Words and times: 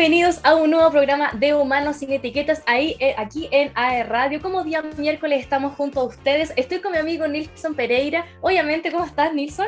Bienvenidos 0.00 0.40
a 0.44 0.54
un 0.54 0.70
nuevo 0.70 0.90
programa 0.90 1.30
de 1.34 1.52
Humanos 1.52 1.96
sin 1.96 2.10
Etiquetas 2.10 2.62
ahí, 2.64 2.96
eh, 3.00 3.14
aquí 3.18 3.50
en 3.52 3.70
AE 3.74 4.04
Radio. 4.04 4.40
Como 4.40 4.64
día 4.64 4.82
miércoles 4.96 5.42
estamos 5.42 5.74
junto 5.74 6.00
a 6.00 6.04
ustedes. 6.04 6.54
Estoy 6.56 6.80
con 6.80 6.92
mi 6.92 6.96
amigo 6.96 7.28
Nilson 7.28 7.74
Pereira. 7.74 8.24
Obviamente, 8.40 8.90
¿cómo 8.90 9.04
estás, 9.04 9.34
Nilson? 9.34 9.66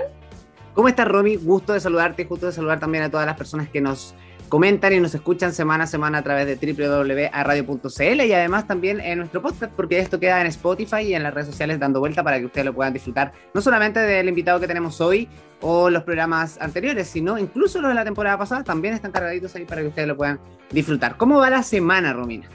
¿Cómo 0.73 0.89
estás, 0.89 1.07
Romy? 1.07 1.37
Gusto 1.37 1.75
de 1.75 1.81
saludarte 1.81 2.23
y 2.23 2.25
justo 2.25 2.47
de 2.47 2.53
saludar 2.53 2.81
también 2.81 3.05
a 3.05 3.11
todas 3.11 3.27
las 3.27 3.37
personas 3.37 3.69
que 3.69 3.83
nos 3.83 4.15
comentan 4.53 4.93
y 4.93 5.01
nos 5.01 5.15
escuchan 5.15 5.55
semana 5.55 5.85
a 5.85 5.87
semana 5.87 6.19
a 6.19 6.23
través 6.23 6.47
de 6.47 6.57
www.radio.cl 6.57 8.21
y 8.21 8.33
además 8.35 8.67
también 8.67 9.01
en 9.01 9.17
nuestro 9.17 9.41
podcast, 9.41 9.73
porque 9.75 9.99
esto 9.99 10.21
queda 10.21 10.43
en 10.43 10.47
Spotify 10.49 11.01
y 11.01 11.15
en 11.15 11.23
las 11.23 11.33
redes 11.33 11.47
sociales 11.47 11.81
dando 11.81 12.01
vuelta 12.01 12.23
para 12.23 12.39
que 12.39 12.45
ustedes 12.45 12.67
lo 12.67 12.75
puedan 12.75 12.93
disfrutar, 12.93 13.33
no 13.55 13.63
solamente 13.63 14.01
del 14.01 14.29
invitado 14.29 14.61
que 14.61 14.67
tenemos 14.67 15.01
hoy 15.01 15.27
o 15.63 15.89
los 15.89 16.03
programas 16.03 16.61
anteriores, 16.61 17.09
sino 17.09 17.39
incluso 17.39 17.81
los 17.81 17.89
de 17.89 17.95
la 17.95 18.05
temporada 18.05 18.37
pasada 18.37 18.63
también 18.63 18.93
están 18.93 19.11
cargaditos 19.11 19.55
ahí 19.55 19.65
para 19.65 19.81
que 19.81 19.89
ustedes 19.89 20.09
lo 20.09 20.19
puedan 20.19 20.39
disfrutar. 20.71 21.17
¿Cómo 21.17 21.39
va 21.39 21.49
la 21.49 21.63
semana, 21.63 22.13
Romina? 22.13 22.47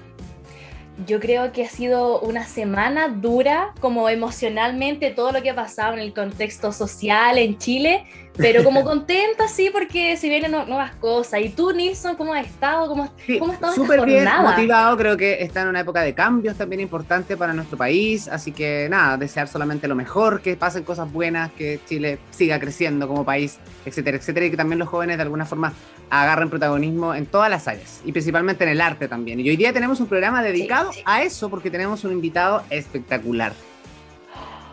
Yo 1.06 1.20
creo 1.20 1.52
que 1.52 1.64
ha 1.64 1.70
sido 1.70 2.20
una 2.22 2.46
semana 2.46 3.08
dura, 3.08 3.74
como 3.80 4.10
emocionalmente, 4.10 5.12
todo 5.12 5.32
lo 5.32 5.44
que 5.44 5.52
ha 5.52 5.56
pasado 5.56 5.94
en 5.94 6.00
el 6.00 6.12
contexto 6.12 6.72
social 6.72 7.38
en 7.38 7.60
Chile, 7.60 8.06
pero 8.38 8.64
como 8.64 8.84
contenta, 8.86 9.48
sí, 9.48 9.70
porque 9.72 10.16
se 10.18 10.30
vienen 10.30 10.52
nuevas 10.52 10.92
cosas. 10.96 11.42
¿Y 11.42 11.50
tú, 11.50 11.72
Nilsson, 11.72 12.16
cómo 12.16 12.34
has 12.34 12.46
estado? 12.46 12.88
¿Cómo, 12.88 13.12
cómo 13.40 13.52
has 13.52 13.56
estado 13.56 13.74
Súper 13.74 14.06
bien, 14.06 14.28
motivado, 14.42 14.96
creo 14.98 15.18
que 15.18 15.44
está 15.44 15.64
en 15.64 15.70
una 15.70 15.82
época 15.82 16.02
de 16.02 16.14
cambios 16.14 16.58
también 16.58 16.80
importante 16.82 17.36
para 17.36 17.54
nuestro 17.54 17.78
país, 17.78 18.28
así 18.28 18.52
que 18.52 18.88
nada, 18.90 19.18
desear 19.18 19.48
solamente 19.48 19.88
lo 19.88 19.96
mejor, 19.96 20.42
que 20.42 20.56
pasen 20.56 20.84
cosas 20.84 21.12
buenas, 21.12 21.52
que 21.52 21.80
Chile 21.88 22.20
siga 22.32 22.60
creciendo 22.60 23.08
como 23.08 23.26
país, 23.26 23.60
etcétera, 23.86 24.18
etcétera, 24.18 24.46
y 24.46 24.52
que 24.52 24.58
también 24.58 24.80
los 24.80 24.88
jóvenes 24.88 25.18
de 25.18 25.24
alguna 25.24 25.46
forma 25.46 25.74
agarren 26.10 26.50
protagonismo 26.50 27.14
en 27.14 27.26
todas 27.26 27.50
las 27.50 27.68
áreas 27.68 28.02
y 28.06 28.12
principalmente 28.12 28.64
en 28.64 28.72
el 28.72 28.82
arte 28.82 29.08
también. 29.08 29.40
Y 29.40 29.50
hoy 29.50 29.58
día 29.58 29.74
tenemos 29.74 30.00
un 30.00 30.08
programa 30.08 30.42
dedicado 30.42 30.92
a 31.06 31.24
eso 31.24 31.50
porque 31.50 31.70
tenemos 31.70 32.04
un 32.04 32.12
invitado 32.12 32.64
espectacular. 32.70 33.54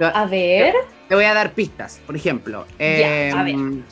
A 0.01 0.27
ver. 0.27 0.75
Te 1.09 1.15
voy 1.15 1.25
a 1.25 1.35
dar 1.35 1.53
pistas, 1.53 2.01
por 2.07 2.17
ejemplo. 2.17 2.67
Em, 2.79 3.83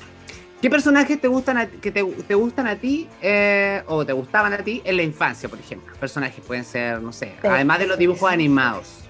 ¿Qué 0.61 0.71
personajes 0.71 1.21
te 1.21 1.27
gustan 1.27 1.59
a, 1.59 1.67
que 1.67 1.91
te, 1.91 2.03
gustan 2.03 2.69
a 2.69 2.77
ti 2.77 3.09
eh, 3.21 3.83
o 3.89 4.07
te 4.07 4.13
gustaban 4.13 4.53
a 4.53 4.59
ti 4.59 4.81
en 4.85 4.97
la 4.97 5.03
infancia, 5.03 5.49
por 5.49 5.59
ejemplo? 5.59 5.93
Personajes 5.99 6.43
pueden 6.45 6.65
ser, 6.65 7.03
no 7.03 7.13
sé, 7.13 7.35
además 7.43 7.81
de 7.81 7.89
los 7.89 7.99
dibujos 7.99 8.31
animados 8.31 9.02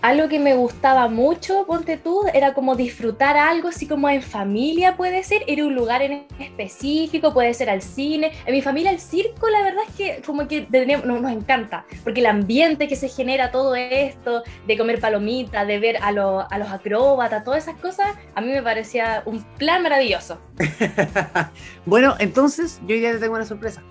algo 0.00 0.28
que 0.28 0.38
me 0.38 0.54
gustaba 0.54 1.08
mucho, 1.08 1.66
ponte 1.66 1.96
tú, 1.96 2.22
era 2.32 2.54
como 2.54 2.76
disfrutar 2.76 3.36
algo 3.36 3.68
así 3.68 3.86
como 3.86 4.08
en 4.08 4.22
familia 4.22 4.96
puede 4.96 5.22
ser, 5.24 5.42
ir 5.48 5.60
a 5.60 5.66
un 5.66 5.74
lugar 5.74 6.02
en 6.02 6.26
específico, 6.38 7.32
puede 7.32 7.52
ser 7.54 7.70
al 7.70 7.82
cine. 7.82 8.32
En 8.46 8.54
mi 8.54 8.62
familia 8.62 8.90
el 8.90 9.00
circo 9.00 9.48
la 9.48 9.62
verdad 9.62 9.82
es 9.88 9.94
que 9.94 10.22
como 10.24 10.46
que 10.46 10.66
nos, 11.04 11.32
encanta, 11.32 11.84
porque 12.04 12.20
el 12.20 12.26
ambiente 12.26 12.86
que 12.88 12.96
se 12.96 13.08
genera 13.08 13.50
todo 13.50 13.74
esto, 13.74 14.42
de 14.66 14.78
comer 14.78 15.00
palomitas, 15.00 15.66
de 15.66 15.78
ver 15.78 15.96
a, 15.96 16.08
a 16.08 16.58
los 16.58 16.68
acróbatas, 16.70 17.44
todas 17.44 17.64
esas 17.64 17.80
cosas, 17.80 18.08
a 18.34 18.40
mí 18.40 18.48
me 18.48 18.62
parecía 18.62 19.22
un 19.26 19.42
plan 19.56 19.82
maravilloso. 19.82 20.40
bueno, 21.86 22.14
entonces 22.18 22.80
yo 22.86 22.94
ya 22.96 23.12
te 23.12 23.18
tengo 23.18 23.34
una 23.34 23.44
sorpresa. 23.44 23.82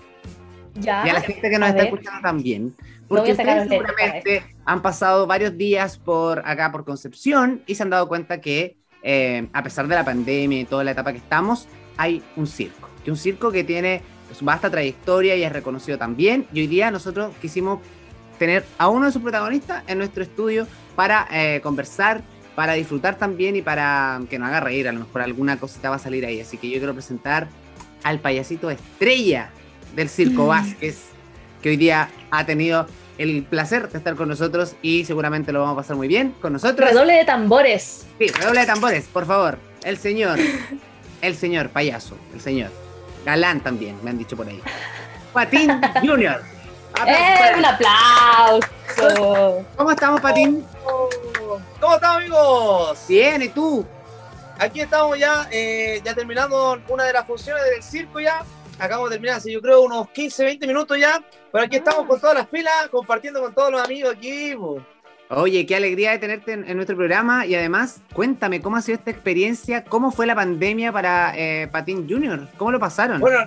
Ya. 0.74 1.02
Y 1.06 1.10
a 1.10 1.14
la 1.14 1.20
gente 1.20 1.50
que 1.50 1.58
nos 1.58 1.68
está 1.70 1.82
escuchando 1.82 2.20
también. 2.22 2.74
Porque 3.08 3.32
ustedes 3.32 3.68
seguramente 3.68 4.44
han 4.68 4.82
pasado 4.82 5.26
varios 5.26 5.56
días 5.56 5.96
por 5.96 6.46
acá, 6.46 6.70
por 6.70 6.84
Concepción, 6.84 7.62
y 7.66 7.74
se 7.74 7.82
han 7.82 7.88
dado 7.88 8.06
cuenta 8.06 8.42
que, 8.42 8.76
eh, 9.02 9.48
a 9.54 9.62
pesar 9.62 9.88
de 9.88 9.94
la 9.94 10.04
pandemia 10.04 10.60
y 10.60 10.64
toda 10.66 10.84
la 10.84 10.90
etapa 10.90 11.12
que 11.12 11.18
estamos, 11.18 11.66
hay 11.96 12.22
un 12.36 12.46
circo. 12.46 12.90
Y 13.02 13.08
un 13.08 13.16
circo 13.16 13.50
que 13.50 13.64
tiene 13.64 14.02
su 14.38 14.44
vasta 14.44 14.68
trayectoria 14.68 15.36
y 15.36 15.42
es 15.42 15.50
reconocido 15.50 15.96
también. 15.96 16.46
Y 16.52 16.60
hoy 16.60 16.66
día 16.66 16.90
nosotros 16.90 17.34
quisimos 17.40 17.80
tener 18.38 18.62
a 18.76 18.88
uno 18.88 19.06
de 19.06 19.12
sus 19.12 19.22
protagonistas 19.22 19.84
en 19.86 19.96
nuestro 19.96 20.22
estudio 20.22 20.66
para 20.94 21.26
eh, 21.32 21.62
conversar, 21.62 22.20
para 22.54 22.74
disfrutar 22.74 23.16
también 23.16 23.56
y 23.56 23.62
para 23.62 24.20
que 24.28 24.38
nos 24.38 24.48
haga 24.48 24.60
reír. 24.60 24.86
A 24.86 24.92
lo 24.92 25.00
mejor 25.00 25.22
alguna 25.22 25.58
cosita 25.58 25.88
va 25.88 25.96
a 25.96 25.98
salir 25.98 26.26
ahí. 26.26 26.42
Así 26.42 26.58
que 26.58 26.68
yo 26.68 26.76
quiero 26.76 26.92
presentar 26.92 27.48
al 28.02 28.18
payasito 28.20 28.68
estrella 28.68 29.48
del 29.96 30.10
Circo. 30.10 30.46
Vázquez, 30.48 31.04
que 31.62 31.70
hoy 31.70 31.78
día 31.78 32.10
ha 32.30 32.44
tenido 32.44 32.86
el 33.18 33.44
placer 33.44 33.88
de 33.88 33.98
estar 33.98 34.14
con 34.14 34.28
nosotros 34.28 34.76
y 34.80 35.04
seguramente 35.04 35.52
lo 35.52 35.60
vamos 35.60 35.74
a 35.74 35.82
pasar 35.82 35.96
muy 35.96 36.08
bien 36.08 36.34
con 36.40 36.52
nosotros. 36.52 36.88
Redoble 36.88 37.14
de 37.14 37.24
tambores. 37.24 38.06
Sí, 38.18 38.28
redoble 38.28 38.60
de 38.60 38.66
tambores, 38.66 39.04
por 39.12 39.26
favor. 39.26 39.58
El 39.82 39.98
señor, 39.98 40.38
el 41.20 41.36
señor 41.36 41.70
payaso, 41.70 42.16
el 42.32 42.40
señor. 42.40 42.70
Galán 43.24 43.60
también, 43.60 43.96
me 44.02 44.10
han 44.10 44.18
dicho 44.18 44.36
por 44.36 44.48
ahí. 44.48 44.60
Patín 45.32 45.80
Junior. 46.00 46.42
¡Eh, 47.06 47.52
un 47.56 47.64
aplauso! 47.64 49.64
¿Cómo 49.76 49.90
estamos, 49.90 50.20
Patín? 50.20 50.64
¿Cómo 51.80 51.94
estamos, 51.94 52.16
amigos? 52.16 52.98
Bien, 53.08 53.42
¿y 53.42 53.48
tú? 53.48 53.86
Aquí 54.58 54.80
estamos 54.80 55.16
ya, 55.18 55.48
eh, 55.52 56.00
ya 56.04 56.14
terminando 56.14 56.80
una 56.88 57.04
de 57.04 57.12
las 57.12 57.26
funciones 57.26 57.62
del 57.64 57.82
circo 57.82 58.18
ya 58.18 58.42
acabamos 58.78 59.10
de 59.10 59.16
terminar 59.16 59.36
hace 59.38 59.52
yo 59.52 59.60
creo 59.60 59.82
unos 59.82 60.08
15, 60.10 60.44
20 60.44 60.66
minutos 60.66 60.98
ya, 60.98 61.22
pero 61.52 61.64
aquí 61.64 61.76
estamos 61.76 62.06
con 62.06 62.20
todas 62.20 62.36
las 62.36 62.46
pilas, 62.46 62.88
compartiendo 62.90 63.40
con 63.40 63.54
todos 63.54 63.72
los 63.72 63.82
amigos 63.82 64.14
aquí. 64.16 64.54
Oye, 65.30 65.66
qué 65.66 65.76
alegría 65.76 66.12
de 66.12 66.18
tenerte 66.18 66.52
en, 66.54 66.74
nuestro 66.74 66.96
programa 66.96 67.44
y 67.44 67.54
además 67.54 68.00
cuéntame 68.14 68.62
cómo 68.62 68.76
ha 68.76 68.82
sido 68.82 68.96
esta 68.96 69.10
experiencia, 69.10 69.84
cómo 69.84 70.10
fue 70.10 70.26
la 70.26 70.34
pandemia 70.34 70.90
para 70.90 71.34
eh, 71.36 71.68
Patín 71.70 72.08
Junior, 72.08 72.48
cómo 72.56 72.72
lo 72.72 72.80
pasaron. 72.80 73.20
Bueno, 73.20 73.40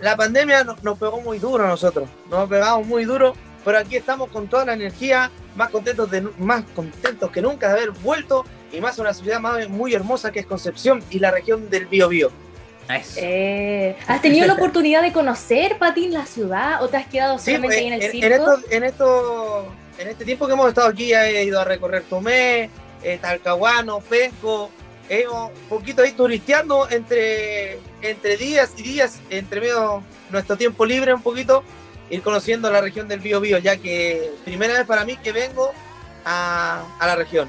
la, 0.00 0.16
pandemia 0.16 0.64
nos, 0.64 0.98
pegó 0.98 1.20
muy 1.20 1.38
duro 1.38 1.64
a 1.64 1.68
nosotros, 1.68 2.08
nos 2.28 2.48
pegamos 2.48 2.84
muy 2.88 3.04
duro, 3.04 3.34
pero 3.64 3.78
aquí 3.78 3.94
estamos 3.94 4.30
con 4.30 4.48
toda 4.48 4.64
la 4.64 4.72
energía, 4.72 5.30
más 5.54 5.70
contentos, 5.70 6.10
de, 6.10 6.22
más 6.38 6.64
contentos 6.74 7.30
que 7.30 7.40
nunca 7.40 7.68
de 7.68 7.74
haber 7.74 7.90
vuelto 7.92 8.44
y 8.72 8.80
más 8.80 8.98
una 8.98 9.14
ciudad 9.14 9.38
más, 9.38 9.68
muy 9.68 9.94
hermosa 9.94 10.32
que 10.32 10.40
es 10.40 10.46
Concepción 10.46 11.04
y 11.08 11.20
la 11.20 11.30
región 11.30 11.70
del 11.70 11.86
Biobío. 11.86 12.32
Eh, 13.16 13.96
¿Has 14.06 14.22
tenido 14.22 14.46
la 14.46 14.54
oportunidad 14.54 15.02
de 15.02 15.12
conocer, 15.12 15.78
Patín, 15.78 16.12
la 16.12 16.26
ciudad 16.26 16.82
o 16.82 16.88
te 16.88 16.96
has 16.96 17.06
quedado 17.06 17.38
solamente 17.38 17.76
ahí 17.76 17.86
en 17.86 17.92
el 17.94 18.02
circo? 18.10 18.58
En, 18.70 18.84
esto, 18.84 19.72
en, 19.98 20.08
este 20.08 20.24
tiempo 20.24 20.46
que 20.46 20.54
hemos 20.54 20.68
estado 20.68 20.88
aquí, 20.88 21.12
he 21.12 21.44
ido 21.44 21.60
a 21.60 21.64
recorrer 21.64 22.02
Tomé, 22.08 22.70
eh, 23.02 23.18
Talcahuano, 23.20 24.00
Penco, 24.00 24.70
hemos 25.08 25.50
un 25.50 25.68
poquito 25.68 26.02
ahí 26.02 26.12
turisteando 26.12 26.88
entre, 26.90 27.78
entre 28.02 28.36
días 28.36 28.72
y 28.76 28.82
días, 28.82 29.20
entre 29.30 29.60
medio 29.60 30.02
nuestro 30.30 30.56
tiempo 30.56 30.86
libre 30.86 31.12
un 31.12 31.22
poquito, 31.22 31.62
ir 32.10 32.22
conociendo 32.22 32.70
la 32.70 32.80
región 32.80 33.06
del 33.06 33.20
Bío 33.20 33.40
Bío, 33.40 33.58
ya 33.58 33.76
que 33.76 34.30
primera 34.44 34.74
vez 34.74 34.86
para 34.86 35.04
mí 35.04 35.16
que 35.18 35.32
vengo 35.32 35.72
a, 36.24 36.84
a 36.98 37.06
la 37.06 37.16
región. 37.16 37.48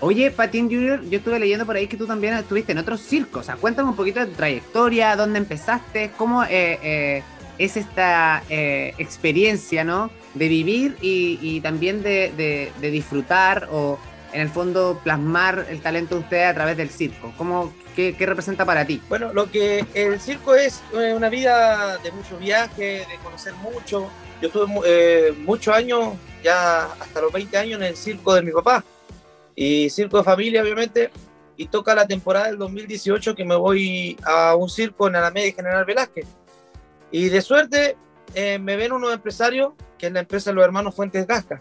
Oye, 0.00 0.30
Patín 0.30 0.70
Junior, 0.70 1.02
yo 1.10 1.18
estuve 1.18 1.40
leyendo 1.40 1.66
por 1.66 1.74
ahí 1.74 1.88
que 1.88 1.96
tú 1.96 2.06
también 2.06 2.34
estuviste 2.34 2.70
en 2.70 2.78
otros 2.78 3.00
circos. 3.00 3.42
O 3.42 3.44
sea, 3.44 3.56
cuéntame 3.56 3.88
un 3.88 3.96
poquito 3.96 4.20
de 4.20 4.26
tu 4.26 4.34
trayectoria, 4.34 5.16
dónde 5.16 5.38
empezaste, 5.38 6.12
cómo 6.16 6.44
eh, 6.44 6.78
eh, 6.82 7.22
es 7.58 7.76
esta 7.76 8.44
eh, 8.48 8.94
experiencia, 8.98 9.82
¿no? 9.82 10.10
De 10.34 10.46
vivir 10.46 10.96
y, 11.00 11.60
también 11.62 12.02
de, 12.04 12.70
disfrutar 12.80 13.68
o, 13.72 13.98
en 14.32 14.42
el 14.42 14.48
fondo, 14.50 15.00
plasmar 15.02 15.66
el 15.68 15.80
talento 15.80 16.14
de 16.14 16.20
ustedes 16.20 16.46
a 16.46 16.54
través 16.54 16.76
del 16.76 16.90
circo. 16.90 17.34
¿Cómo, 17.36 17.72
qué, 17.96 18.14
representa 18.20 18.64
para 18.64 18.84
ti? 18.84 19.02
Bueno, 19.08 19.32
lo 19.32 19.50
que 19.50 19.84
el 19.94 20.20
circo 20.20 20.54
es 20.54 20.80
una 20.92 21.28
vida 21.28 21.98
de 21.98 22.12
mucho 22.12 22.38
viaje, 22.38 23.04
de 23.10 23.18
conocer 23.24 23.54
mucho. 23.54 24.08
Yo 24.40 24.46
estuve 24.46 25.32
muchos 25.44 25.74
años, 25.74 26.14
ya 26.44 26.84
hasta 26.84 27.20
los 27.20 27.32
20 27.32 27.58
años, 27.58 27.80
en 27.80 27.86
el 27.88 27.96
circo 27.96 28.32
de 28.32 28.42
mi 28.42 28.52
papá 28.52 28.84
y 29.60 29.90
circo 29.90 30.18
de 30.18 30.22
familia, 30.22 30.62
obviamente. 30.62 31.10
Y 31.56 31.66
toca 31.66 31.92
la 31.92 32.06
temporada 32.06 32.46
del 32.46 32.58
2018 32.58 33.34
que 33.34 33.44
me 33.44 33.56
voy 33.56 34.16
a 34.24 34.54
un 34.54 34.70
circo 34.70 35.08
en 35.08 35.16
Alameda 35.16 35.48
y 35.48 35.52
General 35.52 35.84
Velázquez. 35.84 36.28
Y 37.10 37.28
de 37.28 37.42
suerte 37.42 37.96
eh, 38.34 38.60
me 38.60 38.76
ven 38.76 38.92
unos 38.92 39.12
empresarios, 39.12 39.72
que 39.98 40.06
es 40.06 40.12
la 40.12 40.20
empresa 40.20 40.50
de 40.50 40.54
los 40.54 40.64
hermanos 40.64 40.94
Fuentes 40.94 41.26
Gasca. 41.26 41.60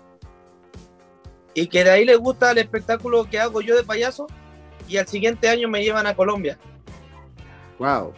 Y 1.55 1.65
que 1.65 1.83
de 1.83 1.89
ahí 1.89 2.05
les 2.05 2.19
gusta 2.19 2.51
el 2.51 2.59
espectáculo 2.59 3.27
que 3.27 3.39
hago 3.39 3.61
yo 3.61 3.75
de 3.75 3.83
payaso. 3.83 4.27
Y 4.87 4.97
al 4.97 5.07
siguiente 5.07 5.49
año 5.49 5.67
me 5.67 5.83
llevan 5.83 6.05
a 6.05 6.15
Colombia. 6.15 6.59
Wow. 7.79 8.13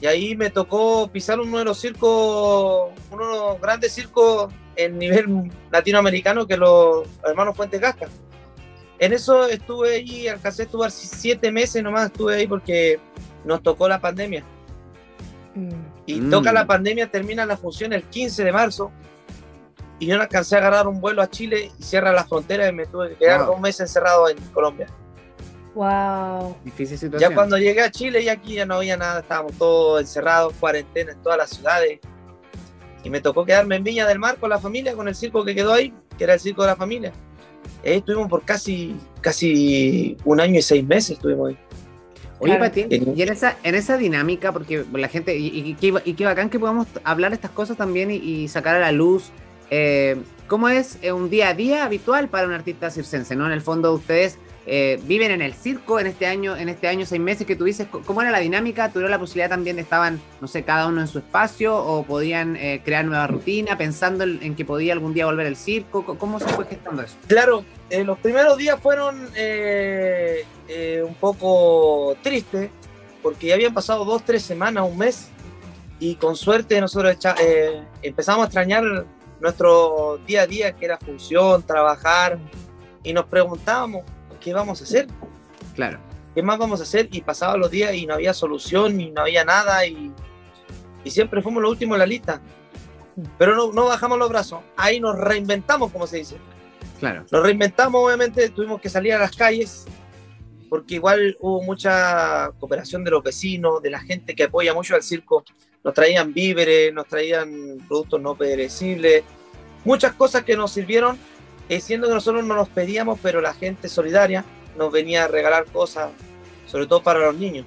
Y 0.00 0.06
ahí 0.06 0.34
me 0.34 0.50
tocó 0.50 1.08
pisar 1.08 1.38
uno 1.38 1.58
de 1.58 1.64
los 1.64 1.78
circos, 1.78 2.90
uno 3.12 3.28
de 3.28 3.36
los 3.36 3.60
grandes 3.60 3.92
circos 3.92 4.52
en 4.74 4.98
nivel 4.98 5.52
latinoamericano 5.70 6.48
que 6.48 6.56
los 6.56 7.06
hermanos 7.24 7.56
Fuentes 7.56 7.80
Gasca. 7.80 8.08
En 8.98 9.12
eso 9.12 9.46
estuve 9.46 9.96
ahí, 9.96 10.28
alcancé 10.28 10.62
a 10.62 10.64
estuve 10.64 10.90
siete 10.90 11.52
meses 11.52 11.82
nomás, 11.82 12.06
estuve 12.06 12.34
ahí 12.34 12.46
porque 12.46 12.98
nos 13.44 13.62
tocó 13.62 13.88
la 13.88 14.00
pandemia. 14.00 14.42
Mm. 15.54 15.70
Y 16.06 16.20
toca 16.30 16.52
la 16.52 16.64
mm. 16.64 16.66
pandemia, 16.66 17.10
termina 17.10 17.46
la 17.46 17.56
función 17.56 17.92
el 17.92 18.02
15 18.02 18.44
de 18.44 18.52
marzo. 18.52 18.90
Y 20.00 20.06
yo 20.06 20.16
no 20.16 20.22
alcancé 20.22 20.56
a 20.56 20.58
agarrar 20.58 20.86
un 20.86 21.00
vuelo 21.00 21.22
a 21.22 21.28
Chile 21.28 21.70
y 21.78 21.82
cierra 21.82 22.12
la 22.12 22.24
frontera 22.24 22.68
y 22.68 22.72
me 22.72 22.86
tuve 22.86 23.10
que 23.10 23.16
quedar 23.16 23.46
dos 23.46 23.60
meses 23.60 23.80
encerrado 23.82 24.28
en 24.28 24.36
Colombia. 24.52 24.86
Wow. 25.74 26.56
Difícil 26.64 26.98
situación. 26.98 27.30
Ya 27.30 27.34
cuando 27.34 27.58
llegué 27.58 27.82
a 27.82 27.90
Chile 27.90 28.22
y 28.22 28.28
aquí 28.28 28.54
ya 28.54 28.66
no 28.66 28.76
había 28.76 28.96
nada, 28.96 29.20
estábamos 29.20 29.52
todos 29.58 30.00
encerrados, 30.00 30.54
cuarentena 30.58 31.12
en 31.12 31.22
todas 31.22 31.38
las 31.38 31.50
ciudades. 31.50 32.00
Y 33.04 33.10
me 33.10 33.20
tocó 33.20 33.44
quedarme 33.44 33.76
en 33.76 33.84
Viña 33.84 34.06
del 34.06 34.18
Mar 34.18 34.38
con 34.38 34.50
la 34.50 34.58
familia, 34.58 34.94
con 34.94 35.08
el 35.08 35.14
circo 35.14 35.44
que 35.44 35.54
quedó 35.54 35.72
ahí, 35.72 35.92
que 36.16 36.24
era 36.24 36.34
el 36.34 36.40
circo 36.40 36.62
de 36.62 36.68
la 36.68 36.76
familia. 36.76 37.12
Ahí 37.84 37.98
estuvimos 37.98 38.28
por 38.28 38.42
casi, 38.44 38.96
casi 39.20 40.16
un 40.24 40.40
año 40.40 40.58
y 40.58 40.62
seis 40.62 40.84
meses 40.84 41.12
estuvimos 41.12 41.50
ahí. 41.50 41.58
Oye, 42.40 42.56
Pati, 42.56 42.86
y 42.88 43.22
en 43.22 43.32
esa, 43.32 43.56
en 43.64 43.74
esa 43.74 43.96
dinámica, 43.96 44.52
porque 44.52 44.84
la 44.92 45.08
gente, 45.08 45.36
y, 45.36 45.74
qué 45.74 46.24
bacán 46.24 46.50
que 46.50 46.58
podamos 46.58 46.86
hablar 47.02 47.32
estas 47.32 47.50
cosas 47.50 47.76
también 47.76 48.10
y, 48.12 48.46
sacar 48.48 48.76
a 48.76 48.80
la 48.80 48.92
luz, 48.92 49.30
eh, 49.70 50.16
¿cómo 50.46 50.68
es 50.68 50.98
eh, 51.02 51.12
un 51.12 51.30
día 51.30 51.48
a 51.48 51.54
día 51.54 51.84
habitual 51.84 52.28
para 52.28 52.46
un 52.46 52.52
artista 52.52 52.90
circense? 52.90 53.34
¿no? 53.34 53.46
En 53.46 53.52
el 53.52 53.60
fondo, 53.60 53.92
ustedes 53.92 54.38
eh, 54.70 55.00
viven 55.04 55.30
en 55.30 55.40
el 55.40 55.54
circo 55.54 55.98
en 55.98 56.06
este 56.06 56.26
año, 56.26 56.54
en 56.54 56.68
este 56.68 56.88
año 56.88 57.06
seis 57.06 57.22
meses 57.22 57.46
que 57.46 57.56
tú 57.56 57.64
dices, 57.64 57.88
¿cómo 58.04 58.20
era 58.20 58.30
la 58.30 58.38
dinámica? 58.38 58.90
¿Tuvieron 58.90 59.10
la 59.10 59.18
posibilidad 59.18 59.48
también 59.48 59.76
de 59.76 59.82
estaban, 59.82 60.20
no 60.42 60.46
sé, 60.46 60.62
cada 60.62 60.86
uno 60.88 61.00
en 61.00 61.08
su 61.08 61.20
espacio 61.20 61.74
o 61.74 62.02
podían 62.02 62.54
eh, 62.56 62.82
crear 62.84 63.06
nueva 63.06 63.26
rutina 63.26 63.78
pensando 63.78 64.24
en, 64.24 64.54
que 64.54 64.66
podía 64.66 64.92
algún 64.92 65.14
día 65.14 65.24
volver 65.24 65.46
al 65.46 65.56
circo? 65.56 66.04
¿Cómo 66.04 66.38
se 66.38 66.48
fue 66.48 66.66
gestando 66.66 67.00
eso? 67.00 67.16
Claro, 67.26 67.64
eh, 67.88 68.04
los 68.04 68.18
primeros 68.18 68.58
días 68.58 68.78
fueron 68.78 69.16
un 69.18 71.14
poco 71.14 72.14
tristes 72.22 72.68
porque 73.22 73.46
ya 73.46 73.54
habían 73.54 73.72
pasado 73.72 74.04
dos, 74.04 74.22
tres 74.22 74.42
semanas, 74.42 74.84
un 74.86 74.98
mes 74.98 75.30
y 75.98 76.16
con 76.16 76.36
suerte 76.36 76.78
nosotros 76.78 77.16
empezamos 78.02 78.42
a 78.42 78.44
extrañar 78.44 79.06
nuestro 79.40 80.20
día 80.26 80.42
a 80.42 80.46
día 80.46 80.72
que 80.72 80.84
era 80.84 80.98
función, 80.98 81.62
trabajar 81.62 82.38
y 83.02 83.14
nos 83.14 83.24
preguntábamos 83.24 84.04
¿qué 84.40 84.52
vamos 84.52 84.80
a 84.80 84.84
hacer? 84.84 85.06
Claro. 85.74 85.98
¿Qué 86.34 86.42
más 86.42 86.58
vamos 86.58 86.80
a 86.80 86.84
hacer? 86.84 87.08
Y 87.10 87.20
pasaban 87.20 87.60
los 87.60 87.70
días 87.70 87.94
y 87.94 88.06
no 88.06 88.14
había 88.14 88.32
solución 88.34 89.00
y 89.00 89.10
no 89.10 89.22
había 89.22 89.44
nada 89.44 89.86
y, 89.86 90.12
y 91.04 91.10
siempre 91.10 91.42
fuimos 91.42 91.62
los 91.62 91.72
últimos 91.72 91.96
en 91.96 92.00
la 92.00 92.06
lista. 92.06 92.40
Pero 93.38 93.56
no, 93.56 93.72
no 93.72 93.86
bajamos 93.86 94.18
los 94.18 94.28
brazos. 94.28 94.60
Ahí 94.76 95.00
nos 95.00 95.18
reinventamos, 95.18 95.90
como 95.90 96.06
se 96.06 96.18
dice. 96.18 96.36
Claro. 97.00 97.24
Nos 97.30 97.42
reinventamos, 97.42 98.04
obviamente, 98.04 98.48
tuvimos 98.50 98.80
que 98.80 98.88
salir 98.88 99.12
a 99.14 99.18
las 99.18 99.34
calles 99.34 99.86
porque 100.68 100.96
igual 100.96 101.36
hubo 101.40 101.62
mucha 101.62 102.50
cooperación 102.58 103.04
de 103.04 103.10
los 103.10 103.22
vecinos, 103.22 103.82
de 103.82 103.90
la 103.90 104.00
gente 104.00 104.34
que 104.34 104.44
apoya 104.44 104.74
mucho 104.74 104.94
al 104.94 105.02
circo. 105.02 105.44
Nos 105.82 105.94
traían 105.94 106.32
víveres, 106.32 106.92
nos 106.92 107.06
traían 107.06 107.78
productos 107.88 108.20
no 108.20 108.36
perecibles, 108.36 109.24
muchas 109.84 110.12
cosas 110.12 110.44
que 110.44 110.56
nos 110.56 110.72
sirvieron 110.72 111.18
es 111.68 111.84
siendo 111.84 112.08
que 112.08 112.14
nosotros 112.14 112.44
no 112.44 112.54
nos 112.54 112.68
pedíamos, 112.68 113.18
pero 113.22 113.40
la 113.40 113.54
gente 113.54 113.88
solidaria 113.88 114.44
nos 114.76 114.92
venía 114.92 115.24
a 115.24 115.28
regalar 115.28 115.66
cosas, 115.66 116.10
sobre 116.66 116.86
todo 116.86 117.02
para 117.02 117.20
los 117.20 117.34
niños. 117.34 117.66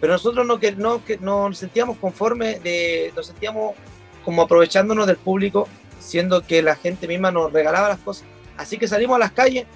Pero 0.00 0.12
nosotros 0.12 0.46
no, 0.46 0.58
que, 0.58 0.72
no, 0.72 1.04
que, 1.04 1.16
nos 1.18 1.56
sentíamos 1.56 1.96
conformes, 1.98 2.62
de, 2.62 3.12
nos 3.16 3.26
sentíamos 3.26 3.74
como 4.24 4.42
aprovechándonos 4.42 5.06
del 5.06 5.16
público, 5.16 5.68
siendo 6.00 6.42
que 6.42 6.62
la 6.62 6.76
gente 6.76 7.08
misma 7.08 7.30
nos 7.30 7.52
regalaba 7.52 7.88
las 7.88 7.98
cosas. 8.00 8.26
Así 8.56 8.76
que 8.76 8.88
salimos 8.88 9.16
a 9.16 9.20
las 9.20 9.32
calles 9.32 9.66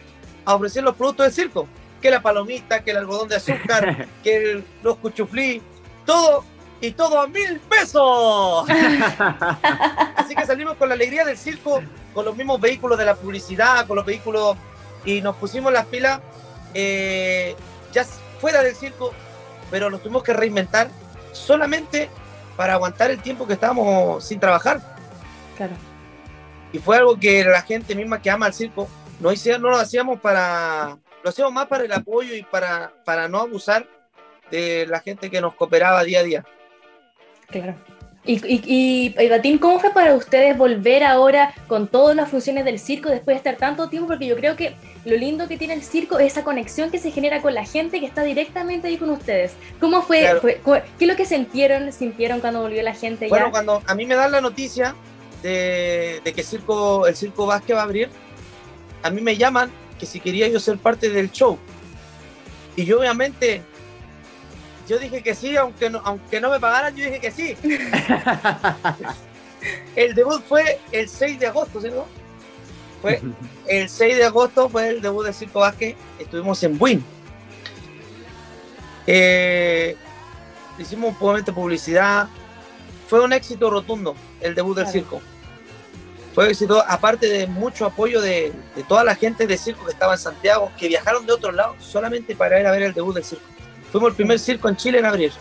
a 0.44 0.54
ofrecer 0.54 0.82
los 0.82 0.96
productos 0.96 1.26
del 1.26 1.32
circo, 1.32 1.68
que 2.02 2.10
la 2.10 2.20
palomita, 2.20 2.82
que 2.82 2.90
el 2.90 2.98
algodón 2.98 3.28
de 3.28 3.36
azúcar, 3.36 4.06
que 4.22 4.62
los 4.82 4.96
cuchuflí, 4.98 5.62
todo 6.04 6.44
y 6.80 6.92
todo 6.92 7.20
a 7.20 7.26
mil 7.26 7.60
pesos. 7.60 8.68
Así 10.16 10.34
que 10.34 10.46
salimos 10.46 10.76
con 10.76 10.88
la 10.88 10.94
alegría 10.94 11.24
del 11.24 11.36
circo, 11.36 11.82
con 12.14 12.24
los 12.24 12.36
mismos 12.36 12.60
vehículos 12.60 12.98
de 12.98 13.04
la 13.04 13.14
publicidad, 13.14 13.86
con 13.86 13.96
los 13.96 14.04
vehículos 14.04 14.56
y 15.04 15.20
nos 15.20 15.36
pusimos 15.36 15.72
las 15.72 15.86
pilas 15.86 16.20
eh, 16.74 17.56
ya 17.92 18.04
fuera 18.40 18.62
del 18.62 18.74
circo, 18.74 19.12
pero 19.70 19.90
nos 19.90 20.02
tuvimos 20.02 20.22
que 20.22 20.32
reinventar 20.32 20.88
solamente 21.32 22.08
para 22.56 22.74
aguantar 22.74 23.10
el 23.10 23.20
tiempo 23.20 23.46
que 23.46 23.54
estábamos 23.54 24.24
sin 24.24 24.40
trabajar. 24.40 24.80
Claro. 25.56 25.72
Y 26.72 26.78
fue 26.78 26.96
algo 26.96 27.18
que 27.18 27.44
la 27.44 27.62
gente 27.62 27.94
misma 27.94 28.20
que 28.20 28.30
ama 28.30 28.46
el 28.46 28.52
circo, 28.52 28.88
no, 29.20 29.30
no 29.30 29.70
lo 29.70 29.76
hacíamos 29.76 30.20
para, 30.20 30.98
lo 31.22 31.30
hacíamos 31.30 31.52
más 31.52 31.66
para 31.66 31.84
el 31.84 31.92
apoyo 31.92 32.34
y 32.34 32.42
para, 32.42 32.92
para 33.04 33.28
no 33.28 33.38
abusar 33.38 33.86
de 34.50 34.86
la 34.86 35.00
gente 35.00 35.30
que 35.30 35.40
nos 35.40 35.54
cooperaba 35.54 36.04
día 36.04 36.20
a 36.20 36.22
día. 36.22 36.44
Claro. 37.50 37.74
Y, 38.24 38.34
y, 38.46 39.14
y, 39.16 39.58
¿cómo 39.58 39.80
fue 39.80 39.90
para 39.94 40.14
ustedes 40.14 40.56
volver 40.58 41.02
ahora 41.02 41.54
con 41.66 41.88
todas 41.88 42.14
las 42.14 42.28
funciones 42.28 42.66
del 42.66 42.78
circo 42.78 43.08
después 43.08 43.36
de 43.36 43.38
estar 43.38 43.56
tanto 43.56 43.88
tiempo? 43.88 44.08
Porque 44.08 44.26
yo 44.26 44.36
creo 44.36 44.54
que 44.54 44.74
lo 45.06 45.16
lindo 45.16 45.48
que 45.48 45.56
tiene 45.56 45.72
el 45.72 45.82
circo 45.82 46.18
es 46.18 46.32
esa 46.32 46.44
conexión 46.44 46.90
que 46.90 46.98
se 46.98 47.10
genera 47.10 47.40
con 47.40 47.54
la 47.54 47.64
gente 47.64 48.00
que 48.00 48.06
está 48.06 48.22
directamente 48.22 48.88
ahí 48.88 48.98
con 48.98 49.08
ustedes. 49.08 49.52
¿Cómo 49.80 50.02
fue? 50.02 50.28
¿Qué 50.42 51.04
es 51.04 51.08
lo 51.08 51.16
que 51.16 51.24
sintieron, 51.24 51.90
sintieron 51.90 52.40
cuando 52.40 52.60
volvió 52.60 52.82
la 52.82 52.94
gente? 52.94 53.28
Bueno, 53.28 53.50
cuando 53.50 53.82
a 53.86 53.94
mí 53.94 54.04
me 54.04 54.14
dan 54.14 54.30
la 54.30 54.42
noticia 54.42 54.94
de, 55.42 56.20
de 56.22 56.32
que 56.34 56.42
el 56.42 56.46
circo, 56.46 57.06
el 57.06 57.16
circo 57.16 57.46
Vázquez 57.46 57.76
va 57.76 57.80
a 57.80 57.84
abrir, 57.84 58.10
a 59.02 59.08
mí 59.08 59.22
me 59.22 59.38
llaman 59.38 59.70
que 59.98 60.04
si 60.04 60.20
quería 60.20 60.48
yo 60.48 60.60
ser 60.60 60.76
parte 60.76 61.08
del 61.08 61.32
show. 61.32 61.58
Y 62.76 62.84
yo 62.84 63.00
obviamente 63.00 63.62
yo 64.88 64.98
dije 64.98 65.22
que 65.22 65.34
sí, 65.34 65.56
aunque 65.56 65.90
no, 65.90 66.00
aunque 66.02 66.40
no 66.40 66.50
me 66.50 66.58
pagaran, 66.58 66.96
yo 66.96 67.04
dije 67.04 67.20
que 67.20 67.30
sí. 67.30 67.56
el 69.96 70.14
debut 70.14 70.42
fue 70.48 70.80
el 70.90 71.08
6 71.08 71.38
de 71.38 71.46
agosto, 71.46 71.80
¿cierto? 71.80 72.06
Fue 73.02 73.20
el 73.66 73.88
6 73.88 74.16
de 74.16 74.24
agosto 74.24 74.68
fue 74.68 74.88
el 74.88 75.02
debut 75.02 75.26
de 75.26 75.34
Circo 75.34 75.60
Vázquez. 75.60 75.94
Estuvimos 76.18 76.62
en 76.62 76.78
Buin. 76.78 77.04
Eh, 79.06 79.94
hicimos 80.78 81.14
obviamente 81.20 81.52
publicidad. 81.52 82.28
Fue 83.08 83.20
un 83.20 83.32
éxito 83.34 83.68
rotundo 83.68 84.16
el 84.40 84.54
debut 84.54 84.76
del 84.76 84.86
circo. 84.86 85.20
Fue 86.34 86.44
un 86.44 86.50
éxito, 86.50 86.82
aparte 86.86 87.26
de 87.26 87.46
mucho 87.46 87.84
apoyo 87.86 88.20
de, 88.20 88.52
de, 88.76 88.82
toda 88.84 89.02
la 89.02 89.14
gente 89.14 89.46
de 89.46 89.56
circo 89.56 89.86
que 89.86 89.92
estaba 89.92 90.12
en 90.14 90.18
Santiago, 90.18 90.70
que 90.78 90.88
viajaron 90.88 91.26
de 91.26 91.32
otro 91.32 91.52
lado 91.52 91.74
solamente 91.80 92.36
para 92.36 92.60
ir 92.60 92.66
a 92.66 92.70
ver 92.70 92.82
el 92.82 92.92
debut 92.92 93.14
del 93.14 93.24
circo. 93.24 93.57
Fuimos 93.90 94.10
el 94.10 94.16
primer 94.16 94.38
circo 94.38 94.68
en 94.68 94.76
Chile 94.76 94.98
en 94.98 95.06
abrir. 95.06 95.32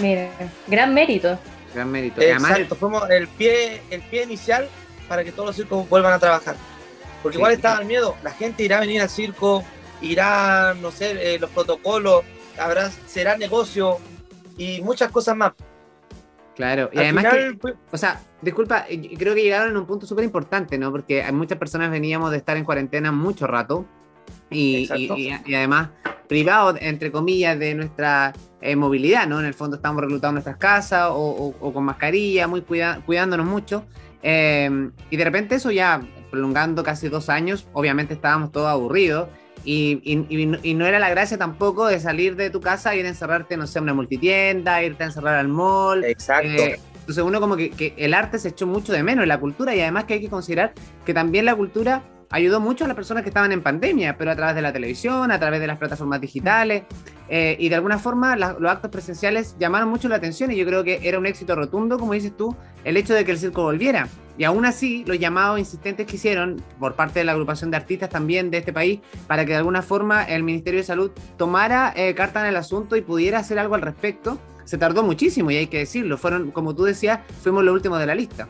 Mira, 0.00 0.30
gran 0.66 0.92
mérito. 0.92 1.38
Gran 1.74 1.90
mérito. 1.90 2.20
Exacto, 2.20 2.74
fuimos 2.74 3.08
el 3.10 3.28
pie, 3.28 3.82
el 3.90 4.02
pie 4.02 4.24
inicial 4.24 4.68
para 5.08 5.24
que 5.24 5.32
todos 5.32 5.48
los 5.48 5.56
circos 5.56 5.88
vuelvan 5.88 6.12
a 6.12 6.18
trabajar. 6.18 6.56
Porque 7.22 7.38
igual 7.38 7.52
estaba 7.52 7.80
el 7.80 7.86
miedo, 7.86 8.16
la 8.22 8.32
gente 8.32 8.62
irá 8.64 8.78
a 8.78 8.80
venir 8.80 9.00
al 9.00 9.08
circo, 9.08 9.64
irá, 10.02 10.74
no 10.74 10.90
sé, 10.90 11.34
eh, 11.34 11.38
los 11.38 11.50
protocolos, 11.50 12.22
habrá, 12.58 12.90
será 13.06 13.36
negocio 13.36 13.98
y 14.58 14.82
muchas 14.82 15.10
cosas 15.10 15.36
más. 15.36 15.52
Claro, 16.54 16.90
y 16.92 16.98
además, 16.98 17.26
o 17.90 17.98
sea, 17.98 18.20
disculpa, 18.40 18.86
creo 19.18 19.34
que 19.34 19.42
llegaron 19.42 19.70
en 19.70 19.76
un 19.76 19.86
punto 19.86 20.06
súper 20.06 20.24
importante, 20.24 20.78
¿no? 20.78 20.92
Porque 20.92 21.24
muchas 21.32 21.58
personas 21.58 21.90
veníamos 21.90 22.30
de 22.30 22.36
estar 22.36 22.56
en 22.56 22.64
cuarentena 22.64 23.10
mucho 23.10 23.46
rato 23.46 23.86
y, 24.50 24.88
y, 24.94 25.54
además 25.54 25.88
privados, 26.34 26.76
entre 26.80 27.12
comillas, 27.12 27.56
de 27.60 27.76
nuestra 27.76 28.32
eh, 28.60 28.74
movilidad, 28.74 29.28
¿no? 29.28 29.38
En 29.38 29.46
el 29.46 29.54
fondo 29.54 29.76
estamos 29.76 30.02
reclutados 30.02 30.32
en 30.32 30.34
nuestras 30.34 30.56
casas 30.56 31.10
o, 31.12 31.72
con 31.72 31.84
mascarilla, 31.84 32.48
muy 32.48 32.62
cuidándonos 32.62 33.46
mucho. 33.46 33.84
Eh, 34.20 34.90
y 35.10 35.16
de 35.16 35.24
repente 35.24 35.54
eso 35.54 35.70
ya 35.70 36.02
prolongando 36.32 36.82
casi 36.82 37.08
dos 37.08 37.28
años, 37.28 37.68
obviamente 37.72 38.14
estábamos 38.14 38.50
todos 38.50 38.66
aburridos. 38.66 39.28
Y, 39.64 40.00
y, 40.04 40.74
no 40.74 40.86
era 40.86 40.98
la 40.98 41.08
gracia 41.08 41.38
tampoco 41.38 41.86
de 41.86 42.00
salir 42.00 42.34
de 42.34 42.50
tu 42.50 42.60
casa 42.60 42.96
y 42.96 42.98
ir 42.98 43.06
a 43.06 43.10
encerrarte, 43.10 43.56
no 43.56 43.68
sé, 43.68 43.78
en 43.78 43.84
una 43.84 43.94
multitienda, 43.94 44.82
irte 44.82 45.04
a 45.04 45.06
encerrar 45.06 45.36
al 45.36 45.46
mall. 45.46 46.02
Exacto. 46.02 46.48
Eh, 46.48 46.80
entonces 46.98 47.22
uno 47.22 47.40
como 47.40 47.54
que, 47.54 47.70
que, 47.70 47.94
el 47.96 48.12
arte 48.12 48.40
se 48.40 48.48
echó 48.48 48.66
mucho 48.66 48.92
de 48.92 49.04
menos, 49.04 49.24
la 49.24 49.38
cultura, 49.38 49.72
y 49.76 49.80
además 49.80 50.04
que 50.04 50.14
hay 50.14 50.20
que 50.20 50.30
considerar 50.30 50.72
que 51.06 51.14
también 51.14 51.44
la 51.44 51.54
cultura 51.54 52.02
ayudó 52.30 52.60
mucho 52.60 52.84
a 52.84 52.88
las 52.88 52.96
personas 52.96 53.22
que 53.22 53.30
estaban 53.30 53.52
en 53.52 53.62
pandemia, 53.62 54.16
pero 54.16 54.30
a 54.30 54.36
través 54.36 54.54
de 54.54 54.62
la 54.62 54.72
televisión, 54.72 55.30
a 55.30 55.38
través 55.38 55.60
de 55.60 55.66
las 55.66 55.78
plataformas 55.78 56.20
digitales, 56.20 56.84
eh, 57.28 57.56
y 57.58 57.68
de 57.68 57.74
alguna 57.74 57.98
forma 57.98 58.36
los 58.36 58.70
actos 58.70 58.90
presenciales 58.90 59.56
llamaron 59.58 59.88
mucho 59.88 60.08
la 60.08 60.16
atención 60.16 60.52
y 60.52 60.56
yo 60.56 60.66
creo 60.66 60.84
que 60.84 61.00
era 61.02 61.18
un 61.18 61.26
éxito 61.26 61.54
rotundo, 61.54 61.98
como 61.98 62.12
dices 62.12 62.36
tú, 62.36 62.54
el 62.84 62.96
hecho 62.96 63.14
de 63.14 63.24
que 63.24 63.32
el 63.32 63.38
circo 63.38 63.62
volviera. 63.62 64.08
Y 64.36 64.44
aún 64.44 64.66
así, 64.66 65.04
los 65.06 65.18
llamados 65.18 65.58
insistentes 65.58 66.06
que 66.06 66.16
hicieron 66.16 66.60
por 66.80 66.94
parte 66.94 67.20
de 67.20 67.24
la 67.24 67.32
agrupación 67.32 67.70
de 67.70 67.76
artistas 67.76 68.10
también 68.10 68.50
de 68.50 68.58
este 68.58 68.72
país, 68.72 69.00
para 69.26 69.44
que 69.44 69.52
de 69.52 69.58
alguna 69.58 69.80
forma 69.80 70.24
el 70.24 70.42
Ministerio 70.42 70.80
de 70.80 70.84
Salud 70.84 71.12
tomara 71.36 71.92
eh, 71.96 72.14
carta 72.14 72.40
en 72.40 72.46
el 72.46 72.56
asunto 72.56 72.96
y 72.96 73.02
pudiera 73.02 73.38
hacer 73.38 73.58
algo 73.58 73.76
al 73.76 73.82
respecto, 73.82 74.38
se 74.64 74.76
tardó 74.76 75.02
muchísimo 75.02 75.50
y 75.50 75.56
hay 75.56 75.66
que 75.68 75.78
decirlo. 75.78 76.18
Fueron, 76.18 76.50
como 76.50 76.74
tú 76.74 76.84
decías, 76.84 77.20
fuimos 77.42 77.64
los 77.64 77.74
últimos 77.74 78.00
de 78.00 78.06
la 78.06 78.14
lista. 78.14 78.48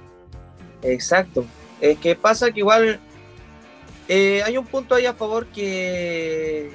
Exacto. 0.83 1.45
Es 1.81 1.99
que 1.99 2.15
pasa 2.15 2.51
que 2.51 2.61
igual 2.61 3.01
eh, 4.09 4.43
hay 4.45 4.59
un 4.59 4.67
punto 4.67 4.95
ahí 4.95 5.07
a 5.07 5.15
favor 5.15 5.47
que, 5.47 6.71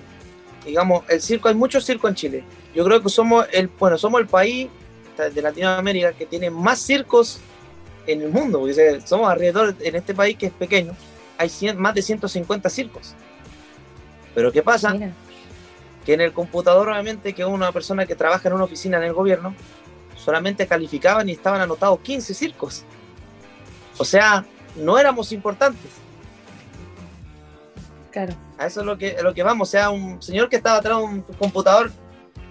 digamos, 0.66 1.04
el 1.10 1.22
circo, 1.22 1.50
hay 1.50 1.56
mucho 1.56 1.80
circo 1.82 2.08
en 2.08 2.16
Chile. 2.16 2.44
Yo 2.74 2.84
creo 2.86 3.02
que 3.02 3.10
somos 3.10 3.46
el, 3.52 3.68
bueno, 3.68 3.98
somos 3.98 4.22
el 4.22 4.28
país 4.28 4.70
de 5.18 5.42
Latinoamérica 5.42 6.14
que 6.14 6.26
tiene 6.26 6.50
más 6.50 6.80
circos 6.80 7.40
en 8.08 8.22
el 8.22 8.30
mundo, 8.30 8.60
porque 8.60 9.02
somos 9.06 9.30
alrededor, 9.30 9.76
en 9.80 9.96
este 9.96 10.14
país 10.14 10.38
que 10.38 10.48
es 10.48 10.54
pequeño, 10.54 10.96
hay 11.38 11.52
más 11.76 11.94
de 11.94 12.02
150 12.02 12.70
circos. 12.70 13.14
Pero 14.34 14.52
¿qué 14.52 14.62
pasa? 14.62 14.96
que 16.06 16.14
en 16.14 16.22
el 16.22 16.32
computador, 16.32 16.90
obviamente, 16.90 17.34
que 17.34 17.44
una 17.44 17.72
persona 17.72 18.06
que 18.06 18.16
trabaja 18.16 18.48
en 18.48 18.56
una 18.56 18.64
oficina 18.64 18.98
en 18.98 19.04
el 19.04 19.14
gobierno, 19.14 19.54
solamente 20.16 20.66
calificaban 20.66 21.28
y 21.30 21.34
estaban 21.34 21.62
anotados 21.62 22.00
15 22.00 22.34
circos. 22.34 22.84
O 23.98 24.06
sea, 24.06 24.46
no 24.76 24.98
éramos 24.98 25.32
importantes. 25.32 25.92
Claro. 28.12 28.34
A 28.58 28.66
eso 28.66 28.80
es 28.82 28.86
lo 28.86 28.98
que, 28.98 29.18
lo 29.22 29.34
que 29.34 29.44
vamos. 29.44 29.70
O 29.70 29.72
sea, 29.72 29.90
un 29.90 30.22
señor 30.22 30.50
que 30.50 30.56
estaba 30.56 30.78
atrás 30.78 30.98
de 30.98 31.04
un 31.04 31.22
computador, 31.38 31.92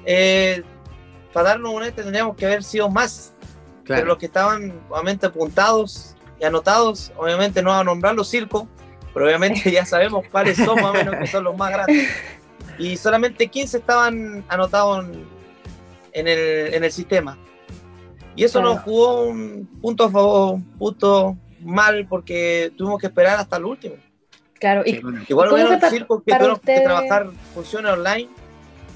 eh, 0.04 0.62
para 1.32 1.50
darnos 1.50 1.72
un 1.74 1.82
este 1.82 2.02
tendríamos 2.02 2.36
que 2.36 2.46
haber 2.46 2.62
sido 2.62 2.88
más. 2.88 3.32
Pero 3.86 4.06
los 4.06 4.18
que 4.18 4.26
estaban 4.26 4.80
obviamente 4.90 5.26
apuntados 5.26 6.14
y 6.38 6.44
anotados, 6.44 7.10
obviamente 7.16 7.62
no 7.62 7.72
a 7.72 7.82
nombrar 7.82 8.14
los 8.14 8.28
circos, 8.28 8.64
pero 9.14 9.26
obviamente 9.26 9.70
ya 9.72 9.86
sabemos 9.86 10.24
cuáles 10.30 10.56
son 10.56 10.76
más 10.76 10.90
o 10.90 10.92
menos 10.92 11.16
que 11.16 11.26
son 11.26 11.44
los 11.44 11.56
más 11.56 11.70
grandes. 11.70 12.08
Y 12.78 12.96
solamente 12.96 13.48
15 13.48 13.78
estaban 13.78 14.44
anotados 14.48 15.06
en, 16.12 16.28
el, 16.28 16.74
en 16.74 16.84
el 16.84 16.92
sistema. 16.92 17.38
Y 18.36 18.44
eso 18.44 18.62
nos 18.62 18.80
jugó 18.82 19.22
un 19.22 19.68
punto 19.80 20.04
a 20.04 20.10
favor, 20.10 20.60
punto 20.78 21.36
mal, 21.60 22.06
porque 22.08 22.72
tuvimos 22.76 23.00
que 23.00 23.08
esperar 23.08 23.38
hasta 23.40 23.56
el 23.56 23.64
último. 23.64 23.96
Claro, 24.58 24.82
y 24.84 25.00
igual 25.28 25.52
hubieron 25.52 25.80
circos 25.80 26.22
que 26.24 26.32
tuvieron 26.32 26.58
que 26.58 26.80
trabajar 26.80 27.28
funciones 27.54 27.92
online, 27.92 28.28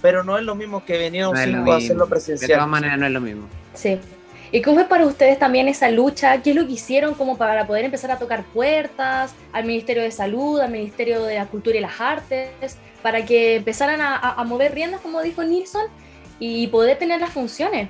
pero 0.00 0.24
no 0.24 0.36
es 0.36 0.44
lo 0.44 0.54
mismo 0.54 0.84
que 0.84 0.98
venir 0.98 1.22
a 1.22 1.28
un 1.28 1.36
circo 1.36 1.72
a 1.72 1.76
hacerlo 1.76 2.08
presencial. 2.08 2.48
De 2.48 2.54
todas 2.54 2.68
maneras, 2.68 2.98
no 2.98 3.06
es 3.06 3.12
lo 3.12 3.20
mismo. 3.20 3.48
Sí. 3.74 3.98
¿Y 4.54 4.60
cómo 4.60 4.80
es 4.80 4.86
para 4.86 5.06
ustedes 5.06 5.38
también 5.38 5.66
esa 5.68 5.90
lucha? 5.90 6.42
¿Qué 6.42 6.50
es 6.50 6.56
lo 6.56 6.66
que 6.66 6.72
hicieron 6.72 7.14
como 7.14 7.38
para 7.38 7.66
poder 7.66 7.86
empezar 7.86 8.10
a 8.10 8.18
tocar 8.18 8.44
puertas 8.44 9.34
al 9.50 9.64
Ministerio 9.64 10.02
de 10.02 10.10
Salud, 10.10 10.60
al 10.60 10.70
Ministerio 10.70 11.22
de 11.22 11.36
la 11.36 11.46
Cultura 11.46 11.78
y 11.78 11.80
las 11.80 11.98
Artes, 11.98 12.76
para 13.00 13.24
que 13.24 13.56
empezaran 13.56 14.00
a, 14.02 14.44
mover 14.44 14.74
riendas, 14.74 15.00
como 15.00 15.22
dijo 15.22 15.42
Nilsson, 15.42 15.86
y 16.38 16.66
poder 16.66 16.98
tener 16.98 17.18
las 17.18 17.30
funciones? 17.30 17.88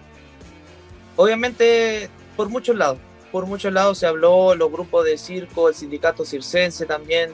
Obviamente, 1.17 2.09
por 2.37 2.49
muchos 2.49 2.77
lados. 2.77 2.99
Por 3.33 3.47
muchos 3.47 3.73
lados 3.73 3.99
se 3.99 4.07
habló, 4.07 4.55
los 4.55 4.71
grupos 4.71 5.05
de 5.05 5.19
circo, 5.19 5.69
el 5.69 5.75
sindicato 5.75 6.25
circense 6.25 6.87
también, 6.87 7.33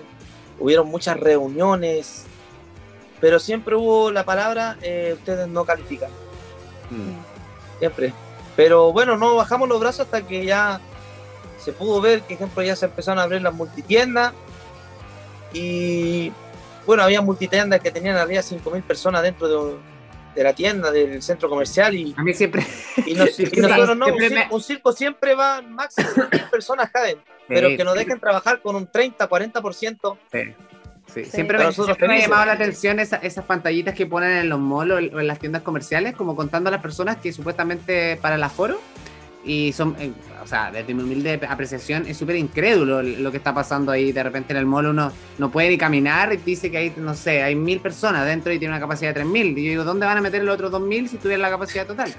hubieron 0.58 0.88
muchas 0.88 1.18
reuniones, 1.18 2.24
pero 3.20 3.38
siempre 3.38 3.74
hubo 3.74 4.10
la 4.10 4.24
palabra, 4.24 4.76
eh, 4.82 5.12
ustedes 5.14 5.48
no 5.48 5.64
califican. 5.64 6.10
Mm. 6.90 7.78
Siempre. 7.78 8.12
Pero 8.56 8.92
bueno, 8.92 9.16
no 9.16 9.36
bajamos 9.36 9.68
los 9.68 9.80
brazos 9.80 10.06
hasta 10.06 10.26
que 10.26 10.44
ya 10.44 10.80
se 11.58 11.72
pudo 11.72 12.00
ver 12.00 12.22
que, 12.22 12.34
ejemplo, 12.34 12.62
ya 12.62 12.76
se 12.76 12.86
empezaron 12.86 13.18
a 13.18 13.22
abrir 13.22 13.42
las 13.42 13.54
multitiendas 13.54 14.32
y 15.52 16.32
bueno, 16.86 17.02
había 17.02 17.20
multitiendas 17.20 17.80
que 17.80 17.90
tenían 17.90 18.16
arriba 18.16 18.40
5.000 18.40 18.82
personas 18.82 19.22
dentro 19.22 19.48
de, 19.48 19.76
la 20.42 20.54
tienda, 20.54 20.90
del 20.90 21.22
centro 21.22 21.48
comercial 21.48 21.94
y... 21.94 22.14
A 22.16 22.22
mí 22.22 22.34
siempre... 22.34 22.64
Y, 23.06 23.14
nosotros 23.14 23.96
no, 23.96 24.06
un, 24.50 24.60
circo, 24.62 24.92
siempre 24.92 25.34
va 25.34 25.62
máximo 25.62 26.08
1.000 26.08 26.50
personas 26.50 26.90
caen, 26.90 27.18
pero 27.46 27.68
que 27.68 27.84
nos 27.84 27.94
dejen 27.94 28.18
trabajar 28.20 28.60
con 28.60 28.76
un 28.76 28.86
30, 28.86 29.28
40%. 29.28 30.18
Sí. 30.32 30.38
Sí. 31.12 31.24
Siempre, 31.24 31.56
me, 31.56 31.64
ha 31.64 32.18
llamado 32.18 32.44
la 32.44 32.52
atención 32.52 33.00
esas 33.00 33.44
pantallitas 33.46 33.94
que 33.94 34.04
ponen 34.04 34.30
en 34.32 34.48
los 34.50 34.60
malls 34.60 35.10
o 35.14 35.20
en 35.20 35.26
las 35.26 35.38
tiendas 35.38 35.62
comerciales, 35.62 36.14
como 36.14 36.36
contando 36.36 36.68
a 36.68 36.70
las 36.70 36.82
personas 36.82 37.16
que 37.16 37.32
supuestamente 37.32 38.18
para 38.18 38.34
el 38.34 38.42
aforo, 38.42 38.78
y 39.44 39.72
son, 39.72 39.96
eh, 39.98 40.12
o 40.42 40.46
sea, 40.46 40.70
desde 40.70 40.92
mi 40.94 41.02
humilde 41.02 41.40
apreciación, 41.48 42.06
es 42.06 42.16
súper 42.16 42.36
incrédulo 42.36 43.02
lo 43.02 43.30
que 43.30 43.36
está 43.36 43.54
pasando 43.54 43.92
ahí. 43.92 44.12
De 44.12 44.22
repente 44.22 44.52
en 44.52 44.58
el 44.58 44.66
mall 44.66 44.86
uno 44.86 45.12
no 45.38 45.50
puede 45.50 45.70
ni 45.70 45.78
caminar 45.78 46.32
y 46.32 46.36
dice 46.38 46.70
que 46.70 46.78
hay, 46.78 46.92
no 46.96 47.14
sé, 47.14 47.42
hay 47.42 47.54
mil 47.54 47.80
personas 47.80 48.26
dentro 48.26 48.52
y 48.52 48.58
tiene 48.58 48.74
una 48.74 48.80
capacidad 48.80 49.10
de 49.10 49.14
tres 49.14 49.26
mil. 49.26 49.56
Y 49.56 49.64
yo 49.64 49.70
digo, 49.70 49.84
¿dónde 49.84 50.06
van 50.06 50.18
a 50.18 50.20
meter 50.20 50.42
los 50.42 50.54
otros 50.54 50.70
dos 50.70 50.82
mil 50.82 51.08
si 51.08 51.16
tuvieran 51.16 51.42
la 51.42 51.50
capacidad 51.50 51.86
total? 51.86 52.12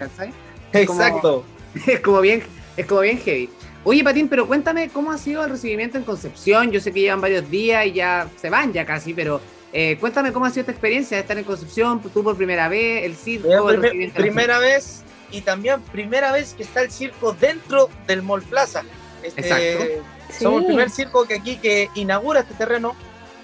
Exacto. 0.74 1.44
es 1.88 2.00
como 2.00 2.22
bien, 2.22 2.42
es 2.78 2.86
como 2.86 3.02
bien 3.02 3.18
heavy. 3.20 3.50
Oye, 3.84 4.04
Patín, 4.04 4.28
pero 4.28 4.46
cuéntame 4.46 4.90
cómo 4.90 5.12
ha 5.12 5.18
sido 5.18 5.44
el 5.44 5.52
recibimiento 5.52 5.98
en 5.98 6.04
Concepción. 6.04 6.72
Yo 6.72 6.82
sé 6.82 6.92
que 6.92 7.02
llevan 7.02 7.22
varios 7.22 7.50
días 7.50 7.86
y 7.86 7.94
ya 7.94 8.28
se 8.38 8.50
van 8.50 8.74
ya 8.74 8.86
casi, 8.86 9.14
pero 9.14 9.40
eh, 9.72 9.98
cuéntame 10.00 10.34
cómo 10.34 10.46
ha 10.46 10.50
sido 10.50 10.62
esta 10.62 10.72
experiencia 10.72 11.18
de 11.18 11.22
estar 11.22 11.38
en 11.38 11.46
Concepción, 11.46 12.02
tú 12.02 12.24
por 12.24 12.36
primera 12.36 12.68
vez, 12.68 13.06
el 13.06 13.16
circo. 13.16 13.70
el 13.70 14.12
primera 14.12 14.60
vez 14.60 15.04
y 15.32 15.42
también 15.42 15.82
primera 15.82 16.32
vez 16.32 16.54
que 16.54 16.64
está 16.64 16.82
el 16.82 16.92
circo 16.92 17.34
dentro 17.34 17.90
del 18.08 18.22
Mall 18.22 18.44
Plaza. 18.44 18.84
Este, 19.24 19.42
Exacto. 19.42 20.06
Somos 20.40 20.62
el 20.62 20.68
primer 20.68 20.90
circo 20.90 21.26
que 21.26 21.36
aquí 21.36 21.58
que 21.58 21.90
inaugura 21.96 22.42
este 22.42 22.54
terreno. 22.54 22.96